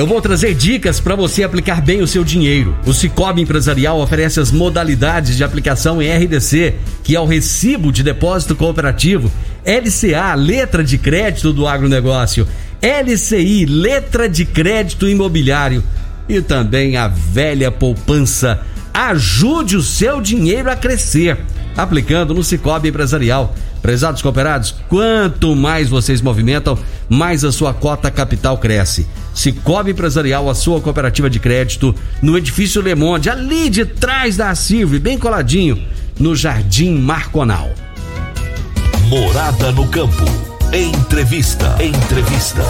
[0.00, 2.74] Eu vou trazer dicas para você aplicar bem o seu dinheiro.
[2.86, 8.02] O Cicobi Empresarial oferece as modalidades de aplicação em RDC, que é o Recibo de
[8.02, 9.30] Depósito Cooperativo,
[9.62, 12.48] LCA, Letra de Crédito do Agronegócio,
[12.80, 15.84] LCI, Letra de Crédito Imobiliário
[16.26, 18.62] e também a velha poupança.
[18.94, 21.36] Ajude o seu dinheiro a crescer
[21.76, 23.54] aplicando no Cicobi Empresarial.
[23.82, 26.78] Prezados cooperados, quanto mais vocês movimentam,
[27.08, 29.06] mais a sua cota capital cresce.
[29.34, 34.54] Cicobi Empresarial, a sua cooperativa de crédito, no edifício Le Monde, ali de trás da
[34.54, 35.82] Silve, bem coladinho,
[36.18, 37.70] no Jardim Marconal.
[39.08, 40.24] Morada no campo.
[40.72, 41.76] Entrevista.
[41.82, 42.62] Entrevista.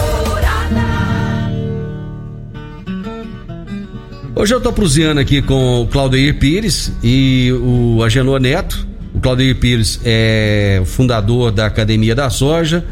[4.33, 8.90] Hoje eu tô proseando aqui com o Claudio Pires e o Agenor Neto
[9.21, 12.83] o Claudio Pires é fundador da Academia da Soja.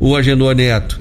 [0.00, 0.98] O Agenor Neto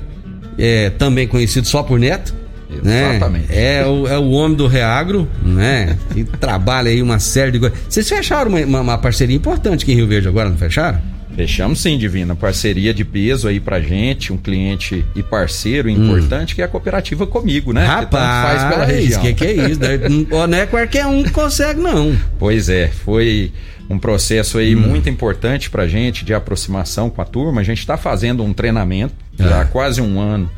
[0.58, 2.36] é também conhecido só por Neto.
[2.84, 3.12] Né?
[3.12, 3.48] Exatamente.
[3.48, 3.78] Né?
[3.78, 5.98] É, o, é o homem do Reagro, né?
[6.14, 7.80] Que trabalha aí uma série de coisas.
[7.88, 11.00] Vocês fecharam uma, uma, uma parceria importante aqui em Rio Verde agora, não fecharam?
[11.34, 12.36] Fechamos sim, Divina.
[12.36, 16.56] Parceria de peso aí pra gente, um cliente e parceiro importante, hum.
[16.56, 17.86] que é a cooperativa comigo, né?
[17.86, 19.22] Rapaz, que faz pela região.
[19.22, 19.80] que, que é isso?
[20.50, 22.14] não é qualquer um que consegue, não.
[22.38, 23.52] Pois é, foi
[23.90, 24.80] um processo aí hum.
[24.80, 27.62] muito importante para a gente de aproximação com a turma.
[27.62, 29.66] A gente está fazendo um treinamento já há é.
[29.66, 30.50] quase um ano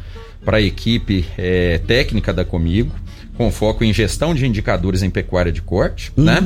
[0.43, 2.95] para a equipe é, técnica da Comigo,
[3.35, 6.23] com foco em gestão de indicadores em pecuária de corte, hum.
[6.23, 6.39] né?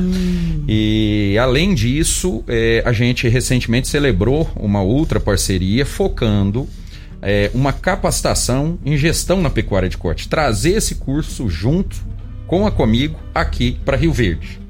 [0.68, 6.68] E além disso, é, a gente recentemente celebrou uma outra parceria focando
[7.22, 11.96] é, uma capacitação em gestão na pecuária de corte, trazer esse curso junto
[12.48, 14.61] com a Comigo aqui para Rio Verde.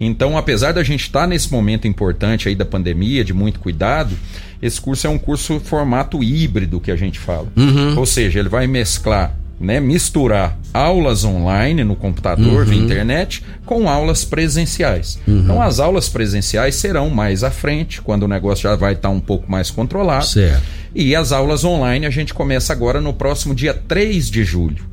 [0.00, 4.16] Então, apesar da gente estar tá nesse momento importante aí da pandemia, de muito cuidado,
[4.62, 7.48] esse curso é um curso formato híbrido que a gente fala.
[7.54, 7.98] Uhum.
[7.98, 12.64] Ou seja, ele vai mesclar né, misturar aulas online no computador, uhum.
[12.64, 15.18] via internet, com aulas presenciais.
[15.28, 15.40] Uhum.
[15.40, 19.14] Então, as aulas presenciais serão mais à frente, quando o negócio já vai estar tá
[19.14, 20.24] um pouco mais controlado.
[20.24, 20.62] Certo.
[20.94, 24.88] E as aulas online a gente começa agora no próximo dia 3 de julho.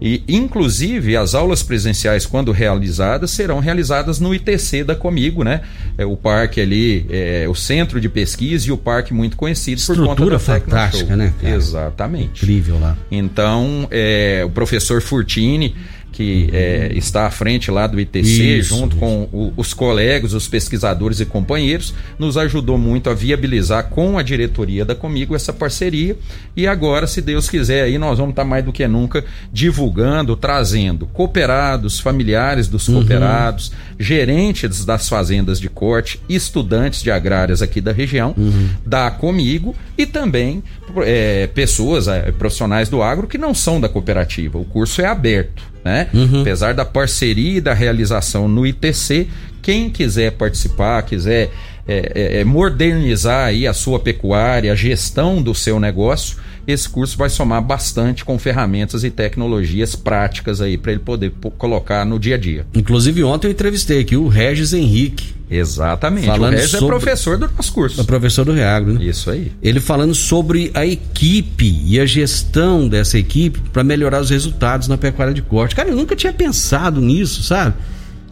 [0.00, 5.60] E, inclusive, as aulas presenciais, quando realizadas, serão realizadas no ITC da Comigo, né?
[5.96, 10.08] É o parque ali, é, o centro de pesquisa e o parque muito conhecido Estrutura
[10.08, 11.32] por conta da fantástica, né?
[11.40, 11.54] Cara?
[11.54, 12.44] Exatamente.
[12.44, 12.96] Incrível lá.
[13.10, 15.74] Então, é, o professor Furtini
[16.14, 19.00] que é, está à frente lá do ITC, isso, junto isso.
[19.00, 24.22] com o, os colegas, os pesquisadores e companheiros, nos ajudou muito a viabilizar com a
[24.22, 26.16] diretoria da Comigo essa parceria.
[26.56, 31.06] E agora, se Deus quiser, aí nós vamos estar mais do que nunca divulgando, trazendo
[31.06, 33.00] cooperados, familiares dos uhum.
[33.00, 33.93] cooperados, uhum.
[33.98, 38.68] Gerentes das fazendas de corte, estudantes de agrárias aqui da região, uhum.
[38.84, 40.62] da Comigo e também
[41.04, 44.58] é, pessoas, é, profissionais do agro que não são da cooperativa.
[44.58, 46.08] O curso é aberto né?
[46.14, 46.40] Uhum.
[46.40, 49.28] Apesar da parceria e da realização no ITC,
[49.60, 51.50] quem quiser participar, quiser
[51.86, 57.18] é, é, é, modernizar aí a sua pecuária, a gestão do seu negócio, esse curso
[57.18, 62.36] vai somar bastante com ferramentas e tecnologias práticas aí para ele poder colocar no dia
[62.36, 62.66] a dia.
[62.74, 65.34] Inclusive ontem eu entrevistei aqui o Regis Henrique.
[65.50, 66.26] Exatamente.
[66.26, 66.96] Falando o Regis é sobre...
[66.96, 68.00] é professor do nosso curso.
[68.00, 69.04] É professor do Reagro, né?
[69.04, 69.52] Isso aí.
[69.62, 74.96] Ele falando sobre a equipe e a gestão dessa equipe para melhorar os resultados na
[74.96, 75.76] pecuária de corte.
[75.76, 77.74] Cara, eu nunca tinha pensado nisso, sabe?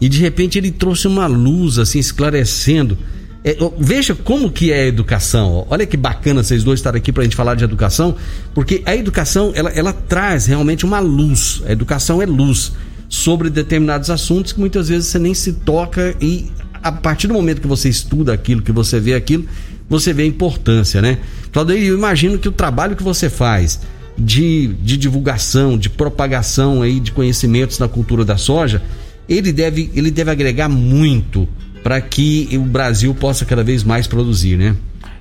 [0.01, 2.97] E de repente ele trouxe uma luz assim esclarecendo
[3.43, 5.67] é, veja como que é a educação.
[5.69, 8.15] Olha que bacana vocês dois estarem aqui para a gente falar de educação,
[8.53, 11.61] porque a educação ela, ela traz realmente uma luz.
[11.65, 12.71] A educação é luz
[13.09, 16.49] sobre determinados assuntos que muitas vezes você nem se toca e
[16.81, 19.45] a partir do momento que você estuda aquilo, que você vê aquilo,
[19.89, 21.19] você vê a importância, né?
[21.51, 23.79] Claudio, eu imagino que o trabalho que você faz
[24.17, 28.81] de, de divulgação, de propagação aí de conhecimentos na cultura da soja,
[29.27, 31.47] ele deve, ele deve agregar muito
[31.83, 34.75] para que o Brasil possa cada vez mais produzir, né?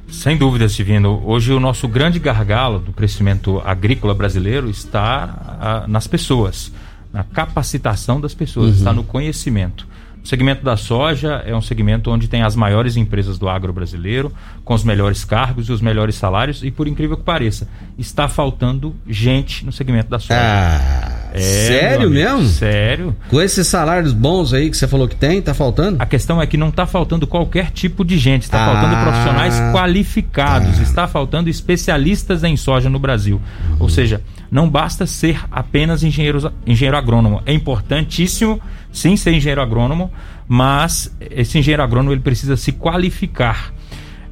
[0.08, 1.22] Sem dúvida, Silvino.
[1.24, 6.72] Hoje o nosso grande gargalo do crescimento agrícola brasileiro está ah, nas pessoas,
[7.12, 8.76] na capacitação das pessoas, uhum.
[8.76, 9.88] está no conhecimento.
[10.22, 14.32] O segmento da soja é um segmento onde tem as maiores empresas do agro brasileiro,
[14.64, 17.66] com os melhores cargos e os melhores salários, e por incrível que pareça,
[17.98, 20.38] está faltando gente no segmento da soja.
[20.40, 22.44] Ah É, Sério mesmo?
[22.44, 23.16] Sério.
[23.28, 26.02] Com esses salários bons aí que você falou que tem, tá faltando?
[26.02, 29.54] A questão é que não está faltando qualquer tipo de gente, está ah, faltando profissionais
[29.72, 30.82] qualificados, tá.
[30.82, 33.40] está faltando especialistas em soja no Brasil.
[33.70, 33.76] Uhum.
[33.80, 37.42] Ou seja, não basta ser apenas engenheiro, engenheiro agrônomo.
[37.46, 38.60] É importantíssimo,
[38.92, 40.10] sim, ser engenheiro agrônomo,
[40.46, 43.72] mas esse engenheiro agrônomo ele precisa se qualificar.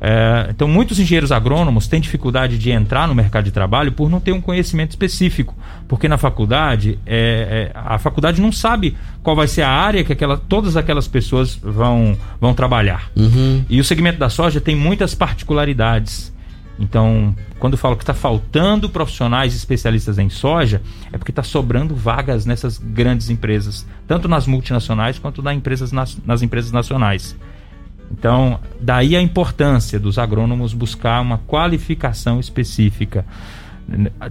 [0.00, 4.18] É, então, muitos engenheiros agrônomos têm dificuldade de entrar no mercado de trabalho por não
[4.18, 5.54] ter um conhecimento específico,
[5.86, 10.12] porque na faculdade é, é, a faculdade não sabe qual vai ser a área que
[10.12, 13.10] aquela, todas aquelas pessoas vão, vão trabalhar.
[13.14, 13.62] Uhum.
[13.68, 16.32] E o segmento da soja tem muitas particularidades.
[16.78, 20.80] Então, quando eu falo que está faltando profissionais especialistas em soja,
[21.12, 26.16] é porque está sobrando vagas nessas grandes empresas, tanto nas multinacionais quanto nas empresas, nas,
[26.24, 27.36] nas empresas nacionais.
[28.10, 33.24] Então, daí a importância dos agrônomos buscar uma qualificação específica.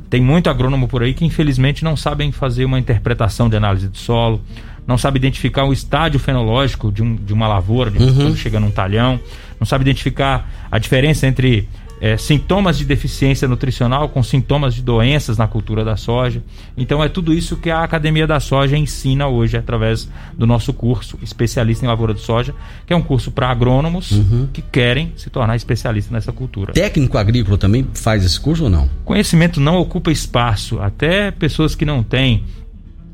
[0.10, 3.98] Tem muito agrônomo por aí que infelizmente não sabem fazer uma interpretação de análise do
[3.98, 4.42] solo,
[4.88, 8.16] não sabe identificar o estádio fenológico de, um, de uma lavoura, de uhum.
[8.16, 9.20] quando chega num talhão,
[9.60, 11.68] não sabe identificar a diferença entre
[12.02, 16.42] é, sintomas de deficiência nutricional com sintomas de doenças na cultura da soja.
[16.78, 21.18] Então é tudo isso que a Academia da Soja ensina hoje através do nosso curso
[21.22, 22.54] Especialista em Lavoura de Soja,
[22.86, 24.48] que é um curso para agrônomos uhum.
[24.52, 26.74] que querem se tornar especialistas nessa cultura.
[26.74, 28.90] Técnico agrícola também faz esse curso ou não?
[29.04, 30.80] Conhecimento não ocupa espaço.
[30.80, 32.44] Até pessoas que não têm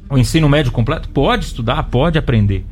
[0.10, 2.66] o ensino médio completo pode estudar, pode aprender.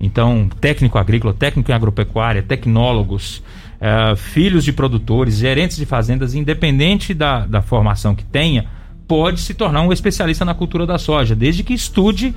[0.00, 3.42] Então, técnico agrícola, técnico em agropecuária, tecnólogos,
[3.80, 8.66] uh, filhos de produtores, gerentes de fazendas, independente da, da formação que tenha,
[9.08, 12.34] pode se tornar um especialista na cultura da soja, desde que estude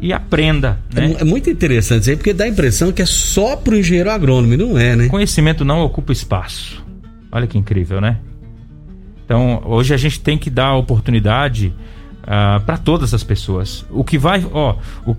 [0.00, 0.78] e aprenda.
[0.92, 1.16] Né?
[1.18, 3.76] É, é muito interessante isso aí, porque dá a impressão que é só para o
[3.76, 5.08] engenheiro agrônomo, e não é, né?
[5.08, 6.84] Conhecimento não ocupa espaço.
[7.30, 8.18] Olha que incrível, né?
[9.24, 11.74] Então, hoje a gente tem que dar oportunidade uh,
[12.26, 13.84] ah, para todas as pessoas.
[13.90, 15.16] O que vai, ó, o,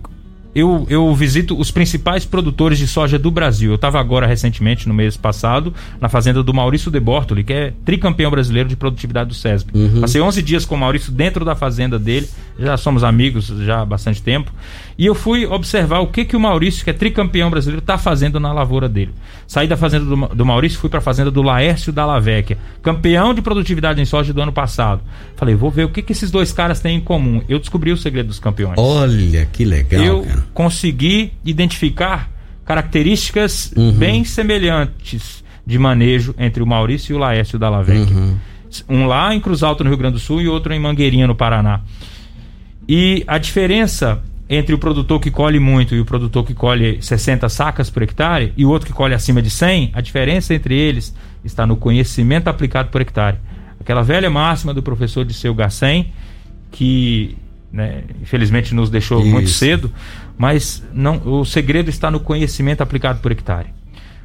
[0.58, 3.70] eu, eu visito os principais produtores de soja do Brasil.
[3.70, 7.74] Eu estava agora recentemente, no mês passado, na fazenda do Maurício De Bortoli, que é
[7.86, 9.78] tricampeão brasileiro de produtividade do SESB.
[9.78, 10.02] Uhum.
[10.02, 13.86] Passei 11 dias com o Maurício dentro da fazenda dele, já somos amigos já há
[13.86, 14.52] bastante tempo.
[14.98, 18.40] E eu fui observar o que, que o Maurício, que é tricampeão brasileiro, está fazendo
[18.40, 19.14] na lavoura dele.
[19.46, 23.32] Saí da fazenda do, do Maurício fui para a fazenda do Laércio da Lavecchia, campeão
[23.32, 25.02] de produtividade em soja do ano passado.
[25.36, 27.44] Falei, vou ver o que, que esses dois caras têm em comum.
[27.48, 28.74] Eu descobri o segredo dos campeões.
[28.78, 30.02] Olha, que legal.
[30.02, 30.47] Eu cara.
[30.54, 32.30] Consegui identificar
[32.66, 33.92] características uhum.
[33.94, 38.16] bem semelhantes de manejo entre o Maurício e o Laércio da Lavecchia.
[38.16, 38.38] Uhum.
[38.90, 41.36] Um lá em Cruz Alto, no Rio Grande do Sul, e outro em Mangueirinha, no
[41.36, 41.82] Paraná.
[42.88, 47.50] E a diferença entre o produtor que colhe muito e o produtor que colhe 60
[47.50, 51.14] sacas por hectare e o outro que colhe acima de 100, a diferença entre eles
[51.44, 53.38] está no conhecimento aplicado por hectare.
[53.80, 56.12] Aquela velha máxima do professor de seu Gassen,
[56.72, 57.38] que
[57.72, 59.30] né, infelizmente nos deixou Isso.
[59.30, 59.92] muito cedo,
[60.38, 63.74] mas não, o segredo está no conhecimento aplicado por hectare.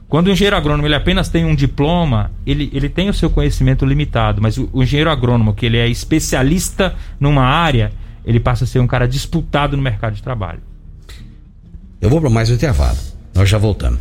[0.08, 3.86] Quando o engenheiro agrônomo ele apenas tem um diploma, ele, ele tem o seu conhecimento
[3.86, 7.90] limitado, mas o, o engenheiro agrônomo que ele é especialista numa área,
[8.24, 10.60] ele passa a ser um cara disputado no mercado de trabalho.
[11.98, 12.98] Eu vou para mais um intervalo.
[13.34, 14.00] Nós já voltamos.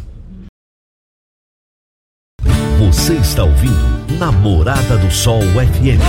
[2.79, 6.01] Você está ouvindo Namorada do Sol FM.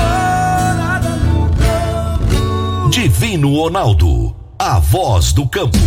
[2.91, 5.79] Divino Ronaldo, a voz do campo.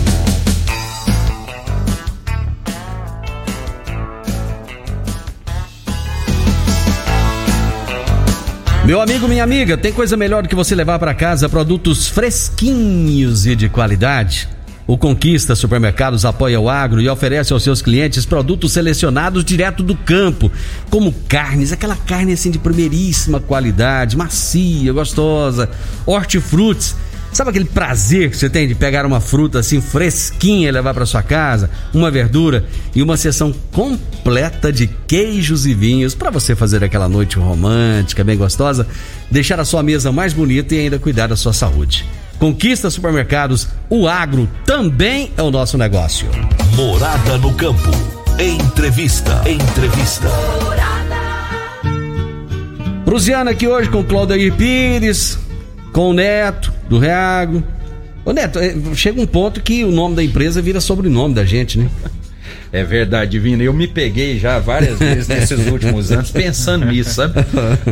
[8.85, 13.47] Meu amigo, minha amiga, tem coisa melhor do que você levar para casa produtos fresquinhos
[13.47, 14.47] e de qualidade?
[14.87, 19.95] O Conquista Supermercados apoia o agro e oferece aos seus clientes produtos selecionados direto do
[19.95, 20.51] campo,
[20.91, 25.67] como carnes, aquela carne assim de primeiríssima qualidade, macia, gostosa,
[26.05, 26.95] hortifrutis
[27.35, 31.05] Sabe aquele prazer que você tem de pegar uma fruta assim fresquinha e levar para
[31.05, 32.63] sua casa, uma verdura
[32.95, 38.37] e uma sessão completa de queijos e vinhos para você fazer aquela noite romântica, bem
[38.37, 38.87] gostosa,
[39.29, 42.05] deixar a sua mesa mais bonita e ainda cuidar da sua saúde.
[42.39, 46.29] Conquista supermercados, o agro também é o nosso negócio.
[46.73, 47.91] Morada no campo.
[48.39, 49.43] Entrevista.
[49.45, 50.29] Entrevista.
[53.03, 55.37] Prusiana aqui hoje com Claudio Pires,
[55.91, 57.63] com o Neto, do Reagro.
[58.23, 61.77] Ô Neto, é, chega um ponto que o nome da empresa vira sobrenome da gente,
[61.77, 61.89] né?
[62.75, 63.63] É verdade, Divino.
[63.63, 67.33] Eu me peguei já várias vezes nesses últimos anos pensando nisso, sabe?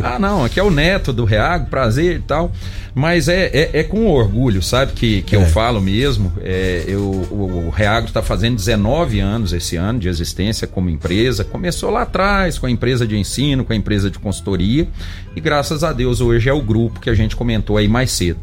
[0.02, 2.52] Ah, não, aqui é o neto do Reago, prazer e tal.
[2.94, 5.38] Mas é, é, é com orgulho, sabe, que, que é.
[5.38, 6.32] eu falo mesmo.
[6.42, 11.44] É, eu, o, o Reagro está fazendo 19 anos esse ano de existência como empresa.
[11.44, 14.86] Começou lá atrás com a empresa de ensino, com a empresa de consultoria.
[15.34, 18.40] E graças a Deus hoje é o grupo que a gente comentou aí mais cedo.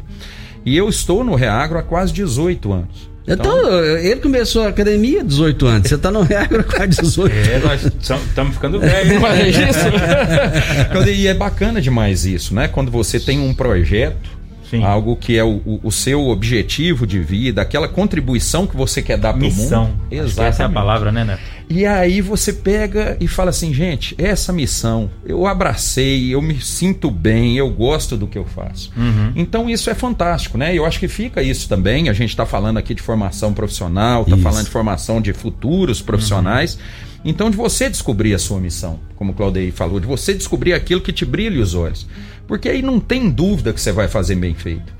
[0.64, 3.12] E eu estou no Reagro há quase 18 anos.
[3.26, 7.00] Então, então, ele começou a academia há 18 anos, você está no Reagro há quase
[7.02, 11.08] 18 é, nós estamos ficando velhos, mas é isso.
[11.08, 12.66] e é bacana demais isso, né?
[12.66, 14.42] Quando você tem um projeto
[14.72, 14.82] Sim.
[14.82, 19.18] algo que é o, o, o, seu objetivo de vida, aquela contribuição que você quer
[19.18, 19.60] dar para o mundo.
[19.60, 19.90] Missão.
[20.10, 21.42] Essa é a palavra, né, Neto?
[21.74, 27.10] E aí você pega e fala assim, gente, essa missão eu abracei, eu me sinto
[27.10, 28.92] bem, eu gosto do que eu faço.
[28.94, 29.32] Uhum.
[29.34, 30.76] Então isso é fantástico, né?
[30.76, 32.10] Eu acho que fica isso também.
[32.10, 36.74] A gente está falando aqui de formação profissional, está falando de formação de futuros profissionais.
[36.74, 37.12] Uhum.
[37.24, 41.00] Então, de você descobrir a sua missão, como o Claudei falou, de você descobrir aquilo
[41.00, 42.06] que te brilha os olhos.
[42.48, 44.92] Porque aí não tem dúvida que você vai fazer bem feito.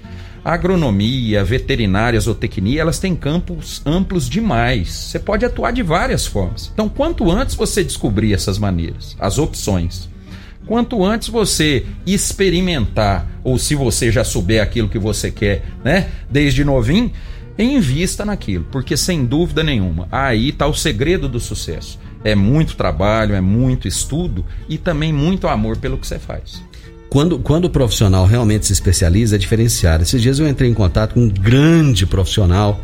[0.45, 4.91] Agronomia, veterinária, zootecnia, elas têm campos amplos demais.
[4.91, 6.71] Você pode atuar de várias formas.
[6.73, 10.09] Então, quanto antes você descobrir essas maneiras, as opções,
[10.67, 16.65] quanto antes você experimentar, ou se você já souber aquilo que você quer, né, desde
[16.65, 17.13] novinho,
[17.57, 22.01] invista naquilo, porque sem dúvida nenhuma, aí está o segredo do sucesso.
[22.25, 26.63] É muito trabalho, é muito estudo e também muito amor pelo que você faz.
[27.13, 30.03] Quando, quando o profissional realmente se especializa, é diferenciado.
[30.03, 32.81] Esses dias eu entrei em contato com um grande profissional,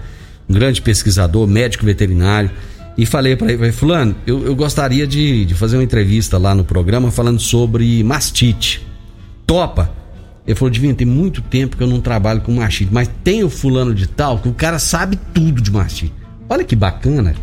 [0.47, 2.51] um grande pesquisador, médico veterinário,
[2.99, 6.63] e falei para ele, fulano, eu, eu gostaria de, de fazer uma entrevista lá no
[6.63, 8.87] programa falando sobre mastite.
[9.47, 9.91] Topa?
[10.47, 13.49] Ele falou, Divino, tem muito tempo que eu não trabalho com mastite, mas tem o
[13.49, 16.13] fulano de tal que o cara sabe tudo de mastite.
[16.51, 17.35] Olha que bacana.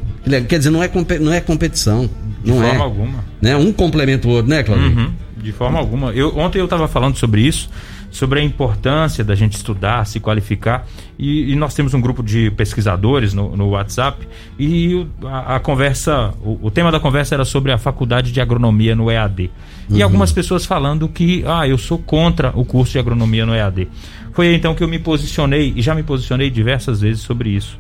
[0.48, 2.08] Quer dizer, não é, não é competição.
[2.44, 3.26] De não forma é, alguma.
[3.42, 3.56] Né?
[3.56, 4.90] Um complementa o outro, né, Claudio?
[4.90, 5.14] Uhum,
[5.46, 6.12] de forma alguma.
[6.12, 7.70] Eu, ontem eu estava falando sobre isso,
[8.10, 10.88] sobre a importância da gente estudar, se qualificar.
[11.18, 14.28] E, e nós temos um grupo de pesquisadores no, no WhatsApp.
[14.58, 18.96] E a, a conversa, o, o, tema da conversa era sobre a faculdade de agronomia
[18.96, 19.52] no EAD.
[19.90, 19.98] Uhum.
[19.98, 23.88] E algumas pessoas falando que, ah, eu sou contra o curso de agronomia no EAD.
[24.34, 27.80] Foi então que eu me posicionei, e já me posicionei diversas vezes sobre isso.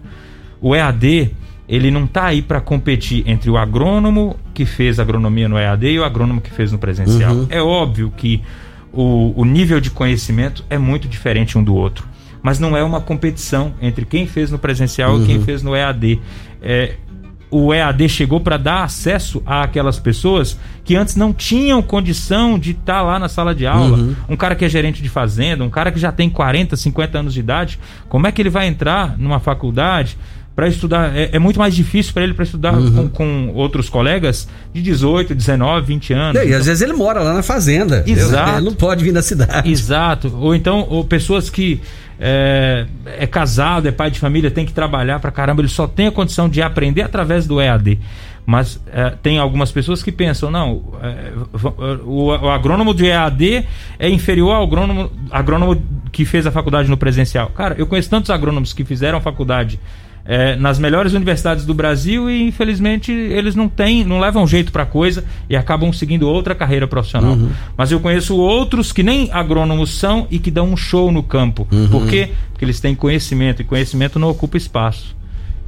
[0.61, 1.32] O EAD
[1.68, 5.99] ele não está aí para competir entre o agrônomo que fez agronomia no EAD e
[5.99, 7.34] o agrônomo que fez no presencial.
[7.34, 7.47] Uhum.
[7.49, 8.41] É óbvio que
[8.93, 12.07] o, o nível de conhecimento é muito diferente um do outro.
[12.41, 15.24] Mas não é uma competição entre quem fez no presencial uhum.
[15.24, 15.43] e quem uhum.
[15.43, 16.22] fez no EAD.
[16.61, 16.95] É,
[17.49, 22.95] o EAD chegou para dar acesso àquelas pessoas que antes não tinham condição de estar
[22.97, 23.97] tá lá na sala de aula.
[23.97, 24.16] Uhum.
[24.30, 27.34] Um cara que é gerente de fazenda, um cara que já tem 40, 50 anos
[27.34, 30.16] de idade, como é que ele vai entrar numa faculdade
[30.56, 31.16] para estudar.
[31.16, 33.10] É, é, muito mais difícil para ele para estudar uhum.
[33.10, 36.41] com, com, outros colegas de 18, 19, 20 anos.
[36.41, 36.60] E, então...
[36.60, 38.03] às vezes ele mora lá na fazenda.
[38.08, 38.58] Exato.
[38.58, 39.70] Ele não pode vir na cidade.
[39.70, 40.34] Exato.
[40.39, 41.82] Ou então, ou pessoas que
[42.20, 46.08] é, é casado, é pai de família, tem que trabalhar para caramba, ele só tem
[46.08, 47.99] a condição de aprender através do EAD.
[48.45, 51.32] Mas é, tem algumas pessoas que pensam, não, é,
[52.06, 53.66] o, o, agrônomo de EAD
[53.97, 55.82] é inferior ao agrônomo, agrônomo
[56.12, 57.49] que fez a faculdade no presencial.
[57.49, 59.80] Cara, eu conheço tantos agrônomos que fizeram faculdade
[60.26, 64.86] é, nas melhores universidades do Brasil e infelizmente eles não têm, não levam jeito para
[64.86, 67.34] coisa e acabam seguindo outra carreira profissional.
[67.34, 67.52] Uhum.
[67.78, 71.68] Mas eu conheço outros que nem agrônomos são e que dão um show no campo.
[71.72, 71.88] Uhum.
[71.90, 72.32] Por quê?
[72.52, 75.16] Porque eles têm conhecimento e conhecimento não ocupa espaço.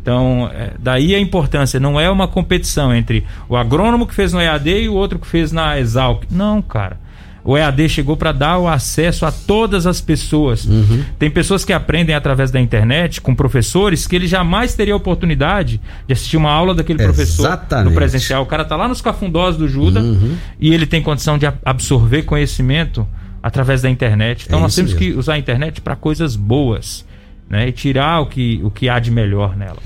[0.01, 4.39] Então, é, daí a importância, não é uma competição entre o agrônomo que fez no
[4.39, 6.23] EAD e o outro que fez na Exalc.
[6.31, 7.06] Não, cara
[7.47, 10.65] o EAD chegou para dar o acesso a todas as pessoas.
[10.65, 11.01] Uhum.
[11.17, 15.79] Tem pessoas que aprendem através da internet com professores que ele jamais teria a oportunidade
[16.05, 18.43] de assistir uma aula daquele professor no presencial.
[18.43, 20.35] O cara tá lá nos cafundós do Juda uhum.
[20.59, 23.07] e ele tem condição de absorver conhecimento
[23.41, 24.43] através da internet.
[24.45, 25.13] Então é nós temos mesmo.
[25.13, 27.05] que usar a internet para coisas boas,
[27.49, 27.69] né?
[27.69, 29.77] E tirar o que, o que há de melhor nela.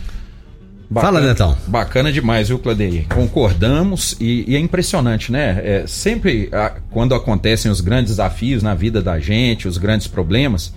[0.92, 1.58] Bacana, Fala, Netão.
[1.68, 3.06] Bacana demais, viu, Claudei?
[3.16, 5.62] Concordamos e, e, é impressionante, né?
[5.64, 10.74] É, sempre a, quando acontecem os grandes desafios na vida da gente, os grandes problemas,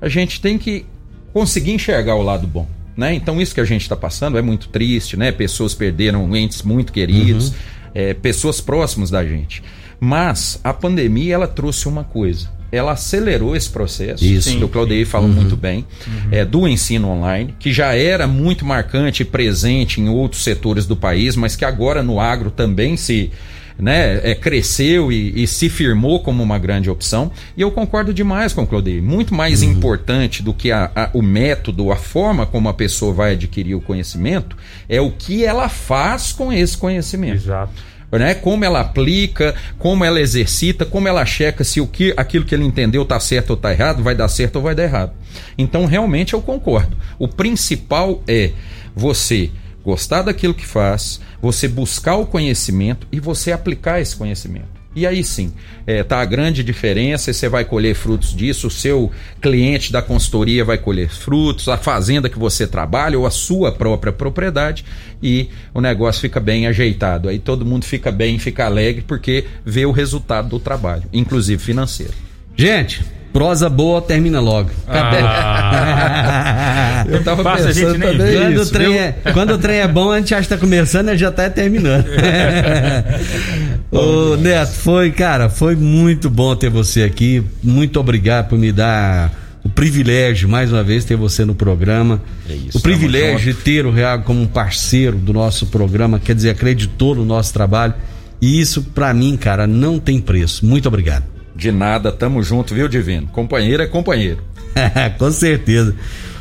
[0.00, 0.86] a gente tem que
[1.32, 2.68] conseguir enxergar o lado bom.
[2.96, 3.14] Né?
[3.14, 5.32] Então isso que a gente está passando é muito triste, né?
[5.32, 7.54] Pessoas perderam entes muito queridos, uhum.
[7.92, 9.64] é, pessoas próximas da gente.
[9.98, 14.56] Mas a pandemia ela trouxe uma coisa ela acelerou esse processo, Isso.
[14.56, 15.34] que o Claudei falou uhum.
[15.34, 16.28] muito bem, uhum.
[16.30, 20.96] é, do ensino online, que já era muito marcante e presente em outros setores do
[20.96, 23.30] país, mas que agora no agro também se
[23.78, 27.30] né, é, cresceu e, e, se firmou como uma grande opção.
[27.56, 29.00] E eu concordo demais com o Claudei.
[29.00, 29.72] Muito mais uhum.
[29.72, 33.80] importante do que a, a, o método, a forma como a pessoa vai adquirir o
[33.80, 34.56] conhecimento,
[34.88, 37.36] é o que ela faz com esse conhecimento.
[37.36, 38.34] Exato né?
[38.34, 42.64] Como ela aplica, como ela exercita, como ela checa se o que aquilo que ele
[42.64, 45.12] entendeu está certo ou está errado, vai dar certo ou vai dar errado.
[45.58, 46.96] Então, realmente eu concordo.
[47.18, 48.52] O principal é
[48.94, 49.50] você
[49.84, 54.75] gostar daquilo que faz, você buscar o conhecimento e você aplicar esse conhecimento.
[54.96, 55.52] E aí sim,
[55.86, 60.00] é, tá a grande diferença e você vai colher frutos disso, o seu cliente da
[60.00, 64.86] consultoria vai colher frutos, a fazenda que você trabalha ou a sua própria propriedade
[65.22, 67.28] e o negócio fica bem ajeitado.
[67.28, 72.14] Aí todo mundo fica bem, fica alegre porque vê o resultado do trabalho, inclusive financeiro.
[72.56, 74.70] Gente, prosa boa termina logo.
[74.88, 77.04] Ah.
[77.06, 80.10] eu tava Passa, pensando também quando, isso, o trem é, quando o trem é bom,
[80.10, 82.06] a gente acha que tá começando e já tá terminando.
[83.90, 87.42] Ô, Neto, foi, cara, foi muito bom ter você aqui.
[87.62, 89.32] Muito obrigado por me dar
[89.64, 92.20] o privilégio, mais uma vez, ter você no programa.
[92.48, 96.34] É isso, o privilégio de ter o Real como um parceiro do nosso programa, quer
[96.34, 97.94] dizer, acreditou no nosso trabalho.
[98.40, 100.64] E isso, para mim, cara, não tem preço.
[100.64, 101.24] Muito obrigado.
[101.54, 103.28] De nada, tamo junto, viu, Divino?
[103.28, 104.42] Companheiro é companheiro.
[105.18, 105.94] Com certeza.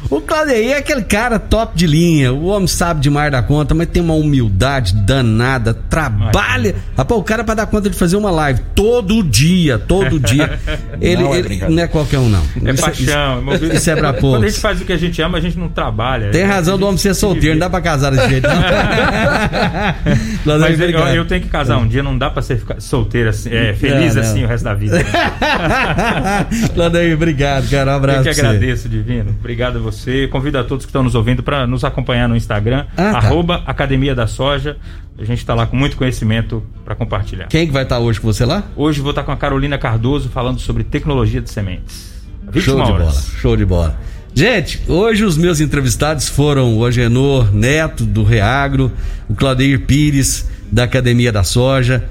[0.09, 2.31] O Claudeir é aquele cara top de linha.
[2.31, 5.73] O homem sabe demais da conta, mas tem uma humildade danada.
[5.73, 6.75] Trabalha.
[6.95, 10.59] Rapaz, o cara para dar conta de fazer uma live todo dia, todo dia.
[11.01, 12.41] Ele não é, ele, não é qualquer um, não.
[12.63, 13.53] É isso, paixão.
[13.53, 14.37] Isso, isso é pra poucos.
[14.37, 16.29] Quando a gente faz o que a gente ama, a gente não trabalha.
[16.31, 18.47] Tem razão do homem ser solteiro, não dá pra casar desse jeito.
[20.45, 23.73] mas eu, eu, tenho que casar um dia, não dá pra ser solteiro assim, é,
[23.73, 24.29] feliz não, não.
[24.29, 24.97] assim o resto da vida.
[26.73, 27.91] Claudeir, obrigado, cara.
[27.91, 28.29] Um abraço.
[28.29, 29.35] Eu que agradeço, Divino.
[29.37, 30.27] Obrigado a você você.
[30.27, 33.63] Convido a todos que estão nos ouvindo para nos acompanhar no Instagram, ah, tá.
[33.65, 34.77] Academia da Soja.
[35.17, 37.47] A gente está lá com muito conhecimento para compartilhar.
[37.47, 38.63] Quem que vai estar tá hoje com você lá?
[38.75, 42.13] Hoje vou estar tá com a Carolina Cardoso falando sobre tecnologia de sementes.
[42.53, 43.99] Show de bola, show de bola.
[44.33, 48.91] Gente, hoje os meus entrevistados foram o Agenor Neto, do Reagro,
[49.29, 52.03] o Claudeir Pires, da Academia da Soja,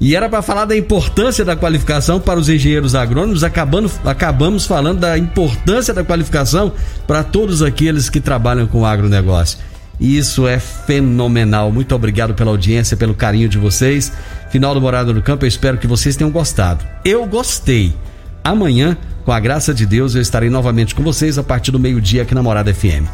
[0.00, 5.00] e era para falar da importância da qualificação para os engenheiros agrônomos, acabando, acabamos falando
[5.00, 6.72] da importância da qualificação
[7.06, 9.58] para todos aqueles que trabalham com agronegócio.
[10.00, 11.70] Isso é fenomenal.
[11.70, 14.10] Muito obrigado pela audiência, pelo carinho de vocês.
[14.50, 16.82] Final do Morada no Campo, eu espero que vocês tenham gostado.
[17.04, 17.94] Eu gostei.
[18.42, 18.96] Amanhã,
[19.26, 22.34] com a graça de Deus, eu estarei novamente com vocês a partir do meio-dia aqui
[22.34, 23.04] na Morada FM.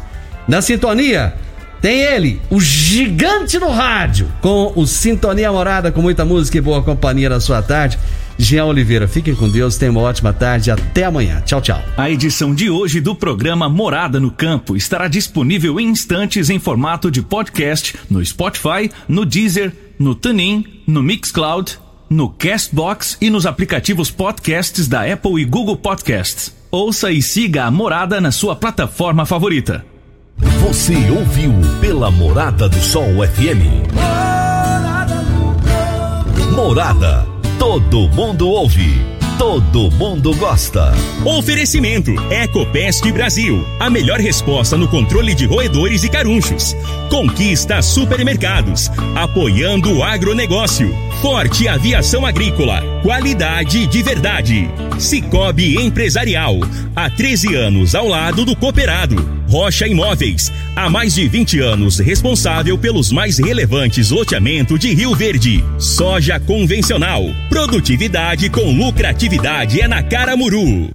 [0.47, 1.33] Na sintonia,
[1.81, 6.81] tem ele, o gigante no rádio, com o Sintonia Morada, com muita música e boa
[6.81, 7.99] companhia na sua tarde.
[8.37, 11.41] Jean Oliveira, fiquem com Deus, tenham uma ótima tarde, até amanhã.
[11.41, 11.81] Tchau, tchau.
[11.95, 17.09] A edição de hoje do programa Morada no Campo estará disponível em instantes em formato
[17.09, 24.11] de podcast no Spotify, no Deezer, no TuneIn, no Mixcloud, no Castbox e nos aplicativos
[24.11, 26.55] podcasts da Apple e Google Podcasts.
[26.69, 29.96] Ouça e siga a Morada na sua plataforma favorita.
[30.39, 33.87] Você ouviu pela Morada do Sol FM.
[36.55, 37.25] Morada.
[37.57, 39.16] Todo mundo ouve.
[39.37, 40.91] Todo mundo gosta.
[41.23, 43.63] Oferecimento: Ecopest Brasil.
[43.79, 46.75] A melhor resposta no controle de roedores e carunchos.
[47.07, 48.89] Conquista Supermercados.
[49.15, 50.91] Apoiando o agronegócio.
[51.21, 52.81] Forte Aviação Agrícola.
[53.03, 54.67] Qualidade de verdade.
[54.97, 56.55] Cicobi Empresarial.
[56.95, 59.37] Há 13 anos ao lado do cooperado.
[59.47, 65.63] Rocha Imóveis, há mais de 20 anos responsável pelos mais relevantes loteamentos de Rio Verde.
[65.79, 69.26] Soja convencional, produtividade com lucratividade
[69.81, 70.85] é na Caramuru.